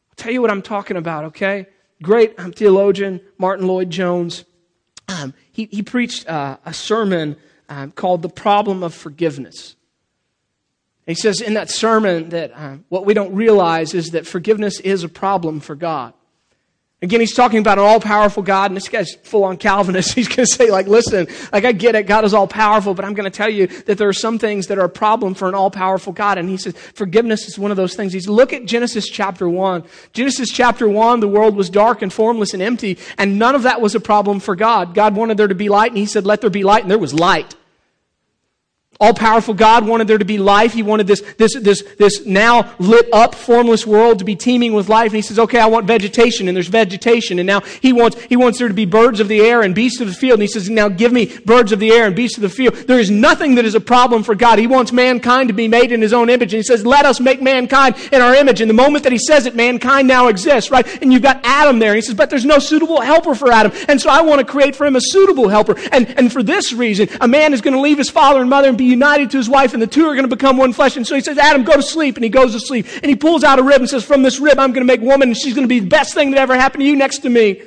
[0.10, 1.68] I'll tell you what I'm talking about, okay?
[2.02, 4.46] Great um, theologian Martyn Lloyd-Jones
[5.08, 7.38] um, he, he preached uh, a sermon
[7.70, 9.76] um, called The Problem of Forgiveness.
[11.06, 15.04] he says in that sermon that uh, what we don't realize is that forgiveness is
[15.04, 16.14] a problem for God.
[17.00, 20.14] Again, he's talking about an all powerful God, and this guy's full on Calvinist.
[20.16, 23.06] He's going to say, like, listen, like, I get it, God is all powerful, but
[23.06, 25.48] I'm going to tell you that there are some things that are a problem for
[25.48, 26.40] an all powerful God.
[26.40, 28.14] And he says, forgiveness is one of those things.
[28.14, 29.84] He's, look at Genesis chapter 1.
[30.12, 33.80] Genesis chapter 1, the world was dark and formless and empty, and none of that
[33.80, 34.96] was a problem for God.
[34.96, 36.98] God wanted there to be light, and he said, let there be light, and there
[36.98, 37.56] was light.
[39.00, 40.74] All powerful God wanted there to be life.
[40.74, 44.90] He wanted this, this, this, this now lit up, formless world to be teeming with
[44.90, 45.12] life.
[45.12, 47.38] And he says, okay, I want vegetation, and there's vegetation.
[47.38, 50.02] And now he wants, he wants there to be birds of the air and beasts
[50.02, 50.40] of the field.
[50.40, 52.74] And he says, now give me birds of the air and beasts of the field.
[52.74, 54.58] There is nothing that is a problem for God.
[54.58, 56.54] He wants mankind to be made in his own image.
[56.54, 58.62] And he says, let us make mankind in our image.
[58.62, 60.88] And the moment that he says it, mankind now exists, right?
[61.04, 61.92] And you've got Adam there.
[61.92, 63.72] And he says, but there's no suitable helper for Adam.
[63.88, 65.76] And so I want to create for him a suitable helper.
[65.92, 68.70] And, and for this reason, a man is going to leave his father and mother
[68.70, 70.98] and be united to his wife, and the two are going to become one flesh.
[70.98, 72.16] And so he says, Adam, go to sleep.
[72.16, 72.88] And he goes to sleep.
[73.02, 75.02] And he pulls out a rib and says, From this rib, I'm going to make
[75.02, 77.20] woman, and she's going to be the best thing that ever happened to you next
[77.20, 77.62] to me.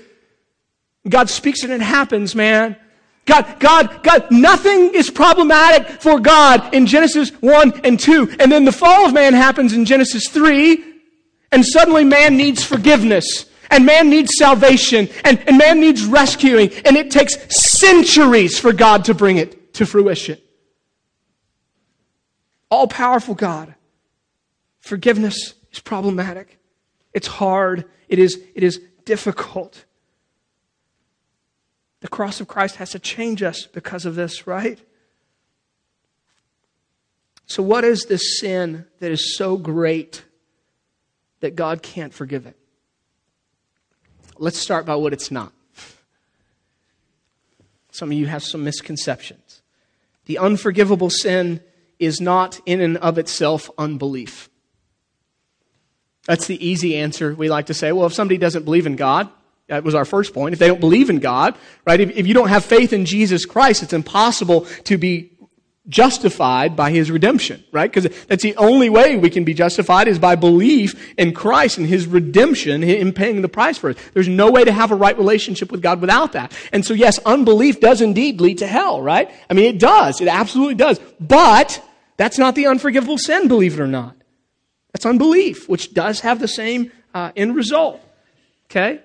[1.08, 2.76] God speaks and it happens, man.
[3.24, 8.36] God, God, God, nothing is problematic for God in Genesis 1 and 2.
[8.40, 10.84] And then the fall of man happens in Genesis 3,
[11.52, 13.46] and suddenly man needs forgiveness.
[13.70, 15.08] And man needs salvation.
[15.24, 16.72] And, and man needs rescuing.
[16.84, 20.38] And it takes centuries for God to bring it to fruition
[22.70, 23.74] all powerful God.
[24.80, 26.58] Forgiveness is problematic.
[27.12, 27.84] It's hard.
[28.08, 29.84] It is, it is difficult.
[32.00, 34.78] The cross of Christ has to change us because of this, right?
[37.46, 40.24] So, what is this sin that is so great
[41.40, 42.56] that God can't forgive it?
[44.38, 45.52] Let's start by what it's not.
[47.90, 49.62] Some of you have some misconceptions.
[50.26, 51.60] The unforgivable sin
[52.00, 54.50] is not in and of itself unbelief.
[56.26, 57.34] That's the easy answer.
[57.34, 59.28] We like to say, well, if somebody doesn't believe in God,
[59.68, 60.52] that was our first point.
[60.52, 62.00] If they don't believe in God, right?
[62.00, 65.30] If, if you don't have faith in Jesus Christ, it's impossible to be
[65.88, 67.90] justified by his redemption, right?
[67.92, 71.86] Because that's the only way we can be justified is by belief in Christ and
[71.86, 73.98] his redemption, him paying the price for it.
[74.12, 76.52] There's no way to have a right relationship with God without that.
[76.72, 79.30] And so yes, unbelief does indeed lead to hell, right?
[79.48, 80.20] I mean, it does.
[80.20, 81.00] It absolutely does.
[81.18, 81.82] But
[82.20, 84.14] that's not the unforgivable sin, believe it or not.
[84.92, 87.98] That's unbelief, which does have the same uh, end result.
[88.66, 89.00] Okay?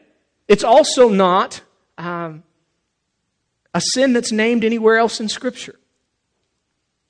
[0.49, 1.62] It's also not
[1.97, 2.43] um,
[3.73, 5.80] a sin that's named anywhere else in Scripture.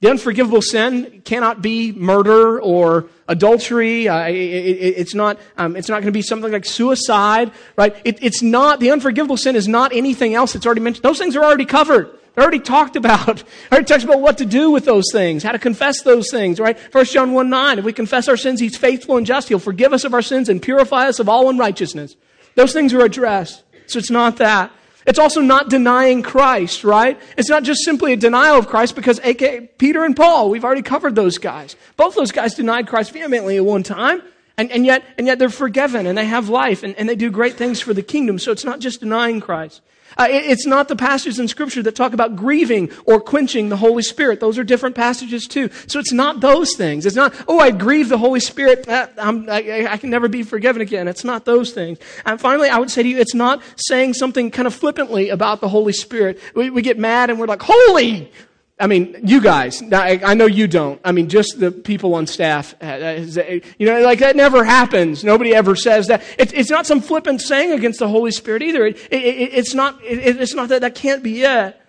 [0.01, 4.07] The unforgivable sin cannot be murder or adultery.
[4.07, 5.39] Uh, it, it, it's not.
[5.57, 7.99] Um, it's not going to be something like suicide, right?
[8.05, 8.79] It, it's not.
[8.79, 11.01] The unforgivable sin is not anything else that's already mentioned.
[11.03, 12.11] Those things are already covered.
[12.35, 13.43] They're already talked about.
[13.71, 16.77] already talks about what to do with those things, how to confess those things, right?
[16.91, 17.79] 1 John 1 9.
[17.79, 19.47] If we confess our sins, He's faithful and just.
[19.47, 22.15] He'll forgive us of our sins and purify us of all unrighteousness.
[22.55, 23.63] Those things are addressed.
[23.87, 24.71] So it's not that.
[25.05, 27.19] It's also not denying Christ, right?
[27.37, 30.81] It's not just simply a denial of Christ because AK, Peter and Paul, we've already
[30.81, 31.75] covered those guys.
[31.95, 34.23] Both those guys denied Christ vehemently at one time.
[34.57, 37.29] And, and yet, and yet they're forgiven and they have life and, and they do
[37.29, 38.39] great things for the kingdom.
[38.39, 39.81] So it's not just denying Christ.
[40.17, 43.77] Uh, it, it's not the passages in Scripture that talk about grieving or quenching the
[43.77, 44.39] Holy Spirit.
[44.39, 45.69] Those are different passages too.
[45.87, 47.05] So it's not those things.
[47.05, 48.87] It's not, oh, I grieve the Holy Spirit.
[48.87, 51.07] Uh, I, I can never be forgiven again.
[51.07, 51.99] It's not those things.
[52.25, 55.61] And finally, I would say to you, it's not saying something kind of flippantly about
[55.61, 56.39] the Holy Spirit.
[56.55, 58.31] We, we get mad and we're like, holy!
[58.77, 60.99] I mean, you guys, I know you don't.
[61.05, 62.75] I mean, just the people on staff.
[62.81, 65.23] Uh, uh, you know, like that never happens.
[65.23, 66.23] Nobody ever says that.
[66.37, 68.85] it's not some flippant saying against the Holy Spirit either.
[68.85, 71.79] It, it, it's, not, it's not that that can't be it.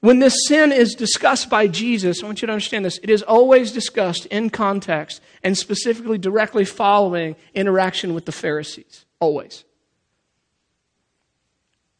[0.00, 3.00] When this sin is discussed by Jesus, I want you to understand this.
[3.02, 9.06] It is always discussed in context and specifically directly following interaction with the Pharisees.
[9.20, 9.64] Always.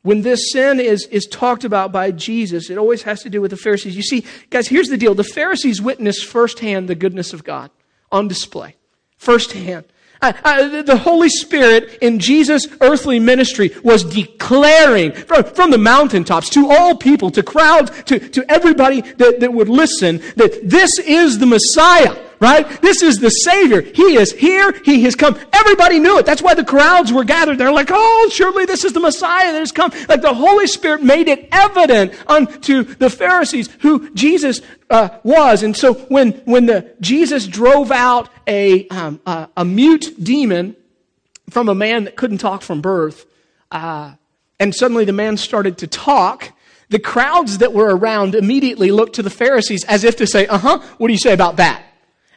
[0.03, 3.51] When this sin is, is talked about by Jesus, it always has to do with
[3.51, 3.97] the Pharisees.
[3.97, 5.15] You see, guys, here's the deal.
[5.15, 7.71] The Pharisees witnessed firsthand the goodness of God
[8.13, 8.77] on display.
[9.17, 9.85] Firsthand.
[10.21, 16.51] Uh, uh, the Holy Spirit in Jesus' earthly ministry was declaring from, from the mountaintops
[16.51, 21.39] to all people, to crowds, to, to everybody that, that would listen, that this is
[21.39, 22.67] the Messiah right?
[22.81, 23.81] This is the Savior.
[23.83, 24.73] He is here.
[24.85, 25.39] He has come.
[25.53, 26.27] Everybody knew it.
[26.27, 27.59] That's why the crowds were gathered.
[27.59, 29.93] They're like, oh, surely this is the Messiah that has come.
[30.09, 35.63] Like the Holy Spirit made it evident unto the Pharisees who Jesus uh, was.
[35.63, 40.77] And so when, when the, Jesus drove out a, um, a, mute demon
[41.51, 43.27] from a man that couldn't talk from birth,
[43.71, 44.15] uh,
[44.61, 46.53] and suddenly the man started to talk,
[46.89, 50.59] the crowds that were around immediately looked to the Pharisees as if to say, uh
[50.59, 51.83] huh, what do you say about that?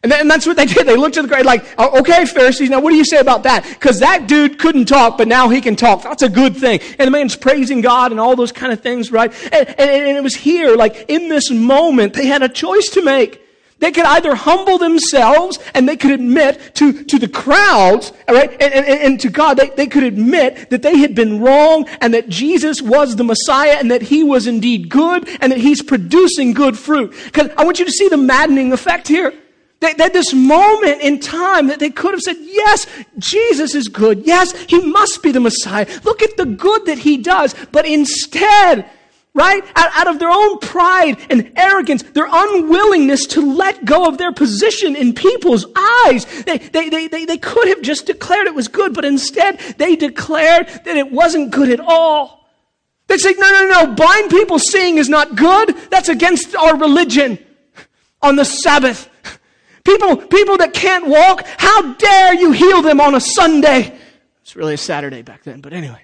[0.04, 0.88] And, and that's what they did.
[0.88, 3.44] They looked at the crowd like, oh, okay, Pharisees, now what do you say about
[3.44, 3.68] that?
[3.70, 6.02] Because that dude couldn't talk, but now he can talk.
[6.02, 6.80] That's a good thing.
[6.98, 9.32] And the man's praising God and all those kind of things, right?
[9.54, 13.04] And, and, and it was here, like in this moment, they had a choice to
[13.04, 13.42] make.
[13.78, 18.52] They could either humble themselves and they could admit to, to the crowds, all right,
[18.52, 22.14] and, and, and to God, they, they could admit that they had been wrong and
[22.14, 26.54] that Jesus was the Messiah and that he was indeed good and that he's producing
[26.54, 27.14] good fruit.
[27.26, 29.34] Because I want you to see the maddening effect here.
[29.82, 32.86] Had this moment in time that they could have said, yes,
[33.18, 34.28] Jesus is good.
[34.28, 35.88] Yes, he must be the Messiah.
[36.04, 37.56] Look at the good that he does.
[37.72, 38.88] But instead,
[39.34, 39.64] right?
[39.76, 44.32] Out, out, of their own pride and arrogance, their unwillingness to let go of their
[44.32, 46.26] position in people's eyes.
[46.44, 49.96] They, they, they, they, they could have just declared it was good, but instead they
[49.96, 52.50] declared that it wasn't good at all.
[53.08, 55.76] They say, no, no, no, blind people seeing is not good.
[55.90, 57.40] That's against our religion
[58.22, 59.10] on the Sabbath.
[59.84, 63.98] People, people that can't walk, how dare you heal them on a Sunday?
[64.42, 66.02] It's really a Saturday back then, but anyway.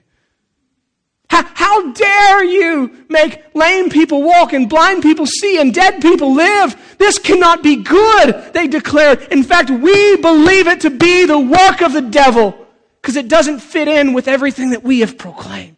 [1.30, 6.34] How, how, dare you make lame people walk and blind people see and dead people
[6.34, 6.96] live?
[6.98, 9.22] This cannot be good, they declared.
[9.32, 12.58] In fact, we believe it to be the work of the devil
[13.02, 15.78] because it doesn't fit in with everything that we have proclaimed.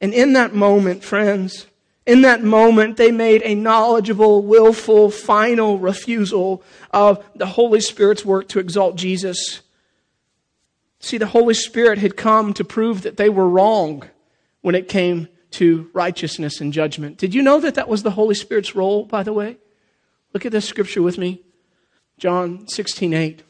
[0.00, 1.66] And in that moment, friends,
[2.06, 8.48] in that moment, they made a knowledgeable, willful, final refusal of the Holy Spirit's work
[8.48, 9.60] to exalt Jesus.
[10.98, 14.04] See, the Holy Spirit had come to prove that they were wrong
[14.62, 17.18] when it came to righteousness and judgment.
[17.18, 19.58] Did you know that that was the Holy Spirit's role, by the way?
[20.32, 21.42] Look at this scripture with me.
[22.18, 23.42] John 16, 8.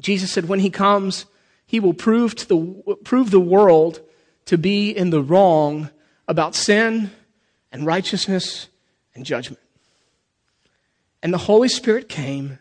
[0.00, 1.26] Jesus said, when he comes,
[1.66, 4.00] he will prove, to the, prove the world
[4.46, 5.90] to be in the wrong
[6.26, 7.10] about sin
[7.72, 8.68] and righteousness
[9.14, 9.62] and judgment.
[11.22, 12.58] And the Holy Spirit came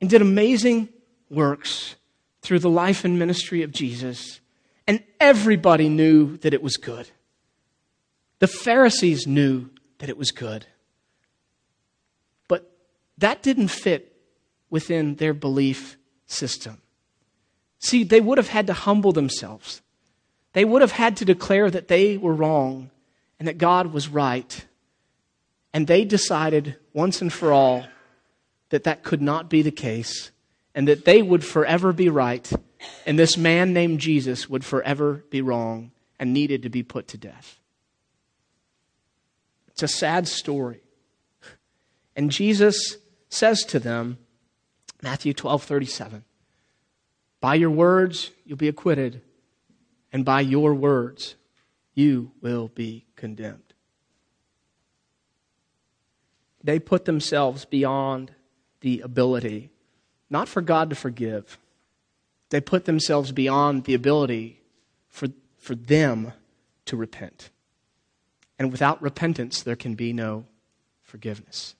[0.00, 0.88] and did amazing
[1.28, 1.96] works
[2.42, 4.40] through the life and ministry of Jesus.
[4.86, 7.10] And everybody knew that it was good.
[8.38, 9.68] The Pharisees knew
[9.98, 10.66] that it was good.
[12.48, 12.70] But
[13.18, 14.16] that didn't fit
[14.70, 16.80] within their belief system.
[17.78, 19.82] See, they would have had to humble themselves.
[20.52, 22.90] They would have had to declare that they were wrong
[23.40, 24.64] and that God was right.
[25.74, 27.86] And they decided once and for all
[28.68, 30.30] that that could not be the case
[30.76, 32.48] and that they would forever be right
[33.06, 37.18] and this man named Jesus would forever be wrong and needed to be put to
[37.18, 37.58] death.
[39.68, 40.80] It's a sad story.
[42.16, 42.96] And Jesus
[43.28, 44.18] says to them,
[45.02, 46.24] Matthew 12 37,
[47.40, 49.22] By your words you'll be acquitted,
[50.12, 51.36] and by your words
[51.94, 53.74] you will be condemned.
[56.62, 58.32] They put themselves beyond
[58.80, 59.70] the ability,
[60.28, 61.58] not for God to forgive,
[62.50, 64.60] they put themselves beyond the ability
[65.08, 66.32] for, for them
[66.86, 67.50] to repent.
[68.58, 70.46] And without repentance, there can be no
[71.02, 71.74] forgiveness.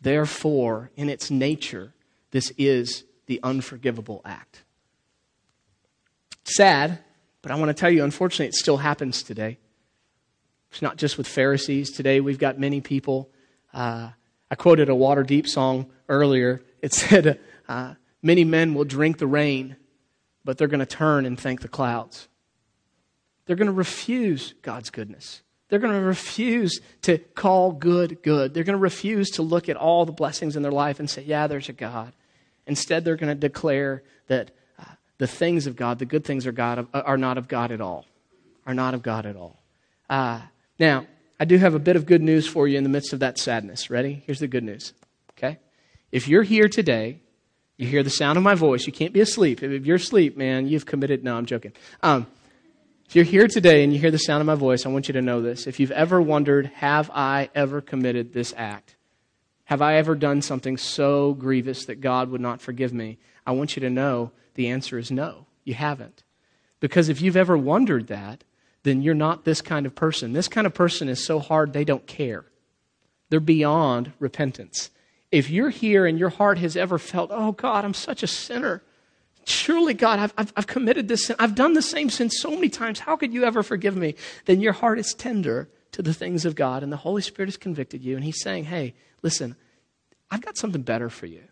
[0.00, 1.94] Therefore, in its nature,
[2.30, 4.64] this is the unforgivable act.
[6.44, 6.98] Sad,
[7.44, 9.58] but I want to tell you, unfortunately, it still happens today.
[10.70, 11.90] It's not just with Pharisees.
[11.90, 13.28] Today, we've got many people.
[13.74, 14.12] Uh,
[14.50, 16.62] I quoted a Waterdeep song earlier.
[16.80, 19.76] It said, uh, Many men will drink the rain,
[20.42, 22.28] but they're going to turn and thank the clouds.
[23.44, 25.42] They're going to refuse God's goodness.
[25.68, 28.54] They're going to refuse to call good good.
[28.54, 31.22] They're going to refuse to look at all the blessings in their life and say,
[31.24, 32.14] Yeah, there's a God.
[32.66, 34.52] Instead, they're going to declare that
[35.18, 38.06] the things of God, the good things are, God, are not of God at all.
[38.66, 39.60] Are not of God at all.
[40.08, 40.40] Uh,
[40.78, 41.06] now,
[41.38, 43.38] I do have a bit of good news for you in the midst of that
[43.38, 43.90] sadness.
[43.90, 44.22] Ready?
[44.26, 44.92] Here's the good news.
[45.32, 45.58] Okay?
[46.12, 47.20] If you're here today,
[47.76, 49.62] you hear the sound of my voice, you can't be asleep.
[49.62, 51.24] If you're asleep, man, you've committed.
[51.24, 51.72] No, I'm joking.
[52.02, 52.26] Um,
[53.06, 55.14] if you're here today and you hear the sound of my voice, I want you
[55.14, 55.66] to know this.
[55.66, 58.94] If you've ever wondered, have I ever committed this act?
[59.64, 63.18] Have I ever done something so grievous that God would not forgive me?
[63.46, 66.22] I want you to know the answer is no, you haven't.
[66.80, 68.44] Because if you've ever wondered that,
[68.82, 70.32] then you're not this kind of person.
[70.32, 72.44] This kind of person is so hard they don't care.
[73.30, 74.90] They're beyond repentance.
[75.32, 78.82] If you're here and your heart has ever felt, oh God, I'm such a sinner.
[79.46, 81.36] Surely, God, I've, I've, I've committed this sin.
[81.38, 83.00] I've done the same sin so many times.
[83.00, 84.14] How could you ever forgive me?
[84.44, 87.56] Then your heart is tender to the things of God, and the Holy Spirit has
[87.56, 89.54] convicted you, and He's saying, hey, listen,
[90.30, 91.42] I've got something better for you.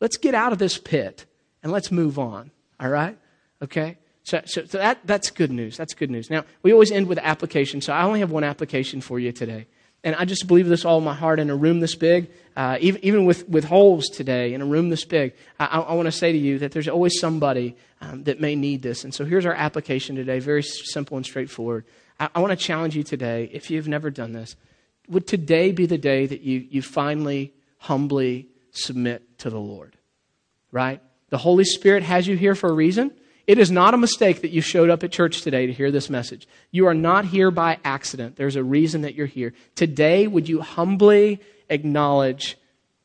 [0.00, 1.26] Let's get out of this pit
[1.64, 2.52] and let's move on.
[2.78, 3.18] All right?
[3.60, 3.96] Okay?
[4.22, 5.76] So, so, so, that, that's good news.
[5.76, 6.30] That's good news.
[6.30, 9.66] Now, we always end with application, so I only have one application for you today.
[10.04, 12.76] And I just believe this all in my heart in a room this big, uh,
[12.80, 15.32] even, even with, with holes today in a room this big.
[15.58, 18.54] I, I, I want to say to you that there's always somebody um, that may
[18.54, 19.04] need this.
[19.04, 21.86] And so here's our application today, very simple and straightforward.
[22.20, 24.56] I, I want to challenge you today, if you've never done this,
[25.08, 29.96] would today be the day that you, you finally, humbly submit to the Lord?
[30.70, 31.00] Right?
[31.30, 33.12] The Holy Spirit has you here for a reason.
[33.46, 36.08] It is not a mistake that you showed up at church today to hear this
[36.08, 36.48] message.
[36.70, 38.36] You are not here by accident.
[38.36, 39.52] There's a reason that you're here.
[39.74, 42.56] Today, would you humbly acknowledge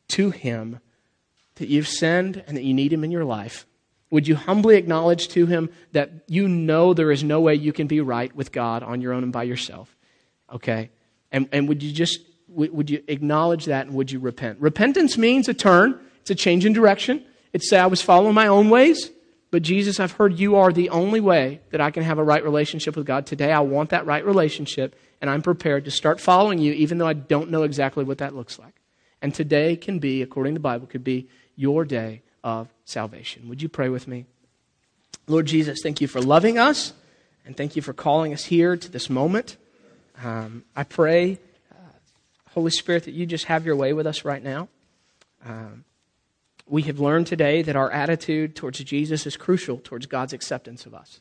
[0.10, 0.80] to Him
[1.56, 3.66] that you've sinned and that you need Him in your life?
[4.12, 7.88] Would you humbly acknowledge to Him that you know there is no way you can
[7.88, 9.94] be right with God on your own and by yourself?
[10.54, 10.90] Okay?
[11.32, 14.60] And, and would you just, would you acknowledge that and would you repent?
[14.62, 17.26] Repentance means a turn, it's a change in direction.
[17.54, 19.10] It's say, I was following my own ways
[19.52, 22.44] but Jesus, I've heard you are the only way that I can have a right
[22.44, 23.26] relationship with God.
[23.26, 27.08] Today, I want that right relationship, and I'm prepared to start following you, even though
[27.08, 28.76] I don't know exactly what that looks like.
[29.22, 33.50] And today can be, according to the Bible, could be your day of salvation.
[33.50, 34.26] Would you pray with me?
[35.28, 36.94] Lord Jesus, thank you for loving us,
[37.44, 39.58] and thank you for calling us here to this moment.
[40.24, 41.40] Um, I pray,
[41.72, 41.76] uh,
[42.52, 44.70] Holy Spirit, that you just have your way with us right now.
[45.44, 45.86] Um,
[46.70, 50.94] we have learned today that our attitude towards Jesus is crucial towards God's acceptance of
[50.94, 51.20] us.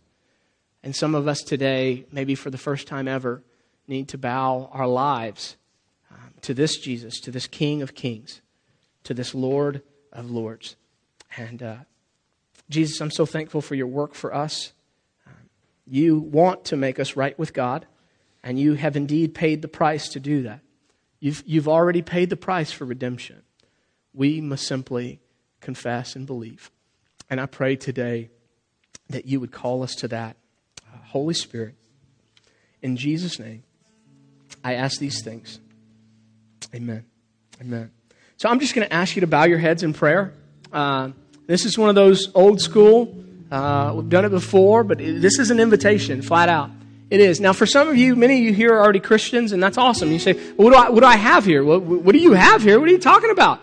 [0.83, 3.43] And some of us today, maybe for the first time ever,
[3.87, 5.57] need to bow our lives
[6.11, 8.43] um, to this Jesus, to this King of Kings,
[9.05, 9.83] to this Lord
[10.13, 10.77] of Lords.
[11.37, 11.77] And uh,
[12.69, 14.73] Jesus, I'm so thankful for your work for us.
[15.27, 15.49] Um,
[15.87, 17.87] you want to make us right with God,
[18.45, 20.61] and you have indeed paid the price to do that.
[21.21, 23.43] You've, you've already paid the price for redemption.
[24.13, 25.21] We must simply
[25.61, 26.71] confess, and believe.
[27.31, 28.31] And I pray today
[29.11, 30.37] that you would call us to that.
[30.83, 31.75] Uh, Holy Spirit,
[32.83, 33.63] in Jesus' name,
[34.65, 35.61] I ask these things.
[36.75, 37.05] Amen.
[37.61, 37.91] Amen.
[38.37, 40.33] So I'm just going to ask you to bow your heads in prayer.
[40.73, 41.11] Uh,
[41.47, 43.15] this is one of those old school,
[43.51, 46.71] uh, we've done it before, but it, this is an invitation, flat out.
[47.11, 47.41] It is.
[47.41, 50.13] Now, for some of you, many of you here are already Christians, and that's awesome.
[50.13, 51.65] You say, well, what, do I, what do I have here?
[51.65, 52.79] What, what do you have here?
[52.79, 53.61] What are you talking about?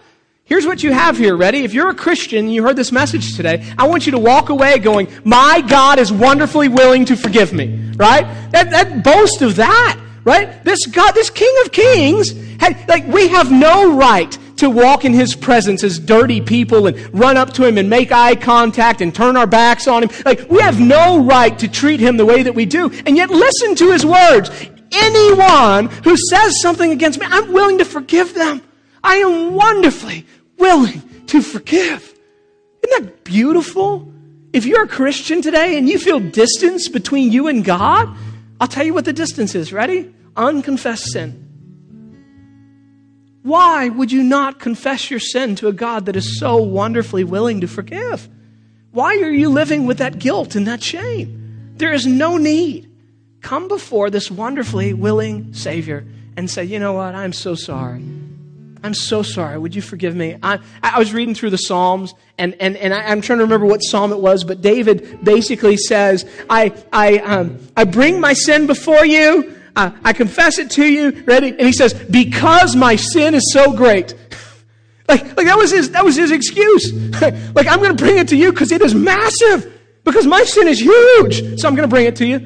[0.48, 1.36] Here's what you have here.
[1.36, 1.64] Ready?
[1.64, 4.50] If you're a Christian and you heard this message today, I want you to walk
[4.50, 7.92] away going, my God is wonderfully willing to forgive me.
[7.96, 8.26] Right?
[8.52, 10.00] That, that boast of that.
[10.24, 10.64] Right?
[10.64, 15.14] This God, this King of Kings, had, like, we have no right to walk in
[15.14, 19.14] His presence as dirty people and run up to Him and make eye contact and
[19.14, 20.12] turn our backs on Him.
[20.26, 22.92] Like, we have no right to treat Him the way that we do.
[23.08, 24.52] And yet listen to His words.
[24.92, 28.62] Anyone who says something against me, I'm willing to forgive them.
[29.06, 30.26] I am wonderfully
[30.58, 32.02] willing to forgive.
[32.84, 34.12] Isn't that beautiful?
[34.52, 38.10] If you're a Christian today and you feel distance between you and God,
[38.60, 39.72] I'll tell you what the distance is.
[39.72, 40.12] Ready?
[40.36, 41.42] Unconfessed sin.
[43.44, 47.62] Why would you not confess your sin to a God that is so wonderfully willing
[47.62, 48.28] to forgive?
[48.90, 51.74] Why are you living with that guilt and that shame?
[51.78, 52.90] There is no need.
[53.42, 57.14] Come before this wonderfully willing Savior and say, you know what?
[57.14, 58.04] I'm so sorry.
[58.86, 59.58] I'm so sorry.
[59.58, 60.38] Would you forgive me?
[60.44, 63.66] I, I was reading through the Psalms, and, and, and I, am trying to remember
[63.66, 68.68] what psalm it was, but David basically says, I, I, um, I bring my sin
[68.68, 69.58] before you.
[69.76, 71.24] Uh, I confess it to you.
[71.26, 71.50] Ready?
[71.50, 74.14] And he says, because my sin is so great.
[75.10, 76.94] like, like that was his, that was his excuse.
[77.22, 79.82] like, I'm going to bring it to you because it is massive.
[80.04, 81.60] Because my sin is huge.
[81.60, 82.46] So I'm going to bring it to you.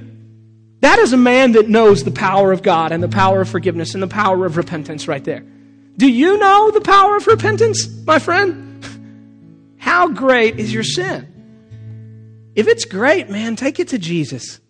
[0.80, 3.94] That is a man that knows the power of God and the power of forgiveness
[3.94, 5.44] and the power of repentance right there.
[6.00, 8.82] Do you know the power of repentance, my friend?
[9.80, 11.28] How great is your sin?
[12.56, 14.62] If it's great, man, take it to Jesus.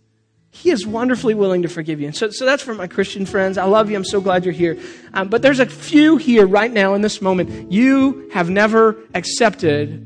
[0.50, 2.08] He is wonderfully willing to forgive you.
[2.08, 3.60] And so, so that's for my Christian friends.
[3.60, 3.96] I love you.
[3.96, 4.80] I'm so glad you're here.
[5.14, 7.72] Um, but there's a few here right now in this moment.
[7.72, 10.04] You have never accepted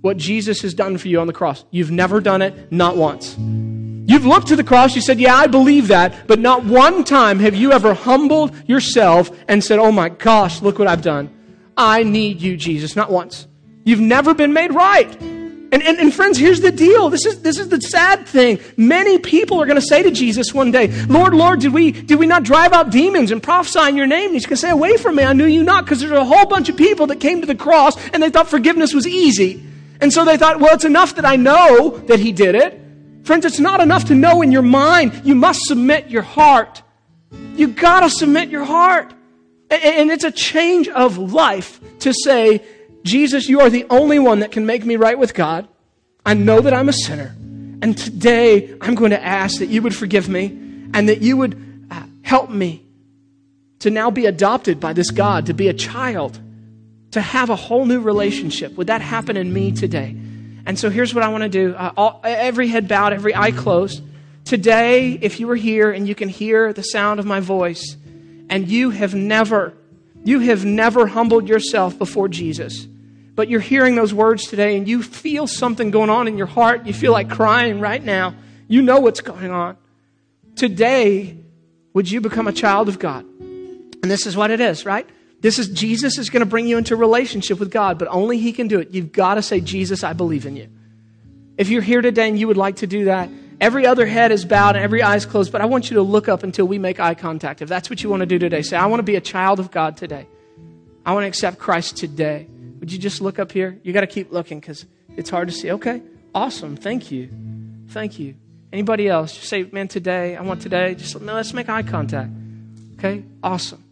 [0.00, 1.64] what Jesus has done for you on the cross.
[1.70, 3.36] You've never done it, not once.
[4.06, 7.40] You've looked to the cross, you said, Yeah, I believe that, but not one time
[7.40, 11.32] have you ever humbled yourself and said, Oh my gosh, look what I've done.
[11.76, 12.96] I need you, Jesus.
[12.96, 13.46] Not once.
[13.84, 15.12] You've never been made right.
[15.72, 17.10] And, and, and friends, here's the deal.
[17.10, 18.60] This is, this is the sad thing.
[18.76, 22.18] Many people are going to say to Jesus one day, Lord, Lord, did we, did
[22.20, 24.26] we not drive out demons and prophesy in your name?
[24.26, 25.24] And he's going to say, away from me.
[25.24, 25.84] I knew you not.
[25.84, 28.48] Because there's a whole bunch of people that came to the cross and they thought
[28.48, 29.64] forgiveness was easy.
[30.00, 32.80] And so they thought, well, it's enough that I know that he did it.
[33.26, 35.22] Friends, it's not enough to know in your mind.
[35.24, 36.80] You must submit your heart.
[37.56, 39.12] You gotta submit your heart.
[39.68, 42.62] And it's a change of life to say,
[43.02, 45.66] Jesus, you are the only one that can make me right with God.
[46.24, 47.34] I know that I'm a sinner.
[47.82, 50.46] And today, I'm going to ask that you would forgive me
[50.94, 52.86] and that you would uh, help me
[53.80, 56.38] to now be adopted by this God, to be a child,
[57.10, 58.76] to have a whole new relationship.
[58.76, 60.16] Would that happen in me today?
[60.66, 63.52] And so here's what I want to do uh, all, every head bowed, every eye
[63.52, 64.02] closed.
[64.44, 67.96] Today, if you are here and you can hear the sound of my voice,
[68.48, 69.72] and you have never,
[70.24, 72.86] you have never humbled yourself before Jesus,
[73.34, 76.86] but you're hearing those words today and you feel something going on in your heart,
[76.86, 78.34] you feel like crying right now,
[78.68, 79.76] you know what's going on.
[80.54, 81.36] Today,
[81.92, 83.24] would you become a child of God?
[83.24, 85.08] And this is what it is, right?
[85.40, 88.52] This is Jesus is going to bring you into relationship with God, but only He
[88.52, 88.90] can do it.
[88.90, 90.68] You've got to say, Jesus, I believe in you.
[91.56, 93.28] If you're here today and you would like to do that,
[93.60, 96.02] every other head is bowed and every eye is closed, but I want you to
[96.02, 97.62] look up until we make eye contact.
[97.62, 99.60] If that's what you want to do today, say, I want to be a child
[99.60, 100.26] of God today.
[101.04, 102.46] I want to accept Christ today.
[102.80, 103.78] Would you just look up here?
[103.82, 104.84] You got to keep looking because
[105.16, 105.70] it's hard to see.
[105.72, 106.02] Okay,
[106.34, 106.76] awesome.
[106.76, 107.30] Thank you.
[107.88, 108.34] Thank you.
[108.72, 109.34] Anybody else?
[109.34, 110.94] Just say, man, today, I want today.
[110.94, 112.30] Just let's make eye contact.
[112.98, 113.84] Okay, awesome.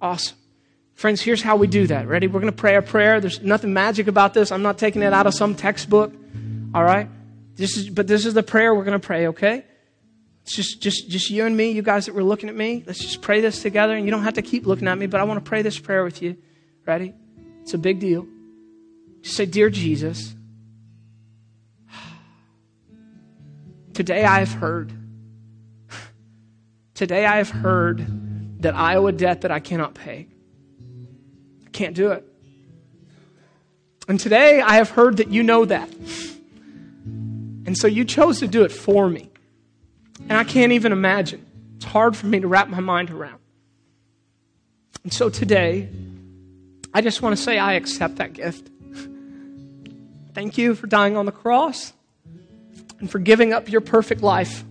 [0.00, 0.36] Awesome.
[0.94, 2.06] Friends, here's how we do that.
[2.06, 2.28] Ready?
[2.28, 3.20] We're going to pray a prayer.
[3.20, 4.52] There's nothing magic about this.
[4.52, 6.12] I'm not taking it out of some textbook.
[6.72, 7.08] All right?
[7.56, 9.64] This is, but this is the prayer we're going to pray, okay?
[10.42, 12.84] It's just, just, just you and me, you guys that were looking at me.
[12.86, 13.96] Let's just pray this together.
[13.96, 15.78] And you don't have to keep looking at me, but I want to pray this
[15.78, 16.36] prayer with you.
[16.86, 17.14] Ready?
[17.62, 18.26] It's a big deal.
[19.22, 20.34] Just say, Dear Jesus,
[23.94, 24.92] today I have heard.
[26.94, 28.06] Today I have heard
[28.60, 30.28] that I owe a debt that I cannot pay.
[31.74, 32.24] Can't do it.
[34.06, 35.92] And today I have heard that you know that.
[37.66, 39.28] And so you chose to do it for me.
[40.20, 41.44] And I can't even imagine.
[41.76, 43.40] It's hard for me to wrap my mind around.
[45.02, 45.88] And so today,
[46.94, 48.70] I just want to say I accept that gift.
[50.32, 51.92] Thank you for dying on the cross
[53.00, 54.64] and for giving up your perfect life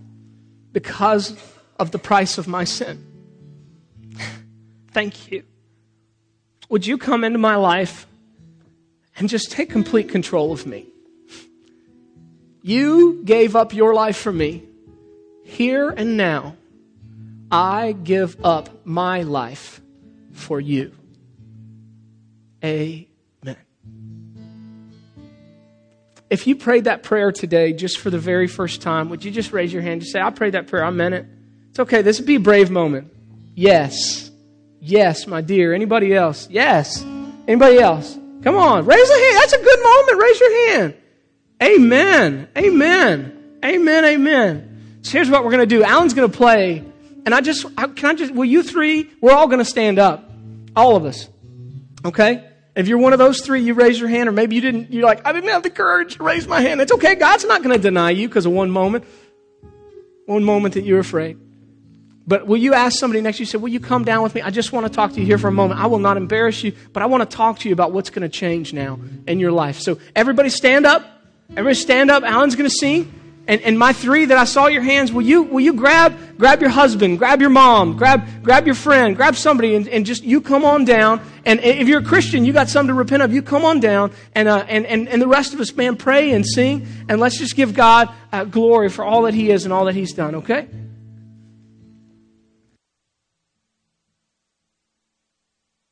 [0.72, 1.36] because
[1.78, 3.04] of the price of my sin.
[4.92, 5.44] Thank you.
[6.68, 8.06] Would you come into my life
[9.16, 10.86] and just take complete control of me?
[12.62, 14.64] You gave up your life for me.
[15.44, 16.56] Here and now,
[17.50, 19.80] I give up my life
[20.32, 20.92] for you.
[22.64, 23.06] Amen.
[26.30, 29.52] If you prayed that prayer today just for the very first time, would you just
[29.52, 30.00] raise your hand?
[30.00, 30.84] Just say, I prayed that prayer.
[30.84, 31.26] I meant it.
[31.70, 32.02] It's okay.
[32.02, 33.12] This would be a brave moment.
[33.54, 34.30] Yes.
[34.86, 35.72] Yes, my dear.
[35.72, 36.46] Anybody else?
[36.50, 37.02] Yes.
[37.48, 38.18] Anybody else?
[38.42, 38.84] Come on.
[38.84, 39.36] Raise a hand.
[39.38, 40.18] That's a good moment.
[40.18, 40.94] Raise your hand.
[41.62, 42.48] Amen.
[42.58, 43.58] Amen.
[43.64, 44.04] Amen.
[44.04, 44.98] Amen.
[45.00, 45.82] So here's what we're going to do.
[45.82, 46.84] Alan's going to play.
[47.24, 50.30] And I just, can I just, will you three, we're all going to stand up.
[50.76, 51.30] All of us.
[52.04, 52.46] Okay?
[52.76, 55.04] If you're one of those three, you raise your hand, or maybe you didn't, you're
[55.04, 56.82] like, I didn't have the courage to raise my hand.
[56.82, 57.14] It's okay.
[57.14, 59.06] God's not going to deny you because of one moment.
[60.26, 61.38] One moment that you're afraid.
[62.26, 64.40] But will you ask somebody next to you, say, Will you come down with me?
[64.40, 65.80] I just want to talk to you here for a moment.
[65.80, 68.22] I will not embarrass you, but I want to talk to you about what's going
[68.22, 69.78] to change now in your life.
[69.80, 71.04] So, everybody stand up.
[71.50, 72.22] Everybody stand up.
[72.22, 73.12] Alan's going to sing.
[73.46, 76.62] And, and my three that I saw your hands, will you, will you grab, grab
[76.62, 80.40] your husband, grab your mom, grab, grab your friend, grab somebody and, and just, you
[80.40, 81.20] come on down.
[81.44, 84.12] And if you're a Christian, you got something to repent of, you come on down.
[84.34, 86.86] And, uh, and, and, and the rest of us, man, pray and sing.
[87.10, 89.94] And let's just give God uh, glory for all that he is and all that
[89.94, 90.66] he's done, okay?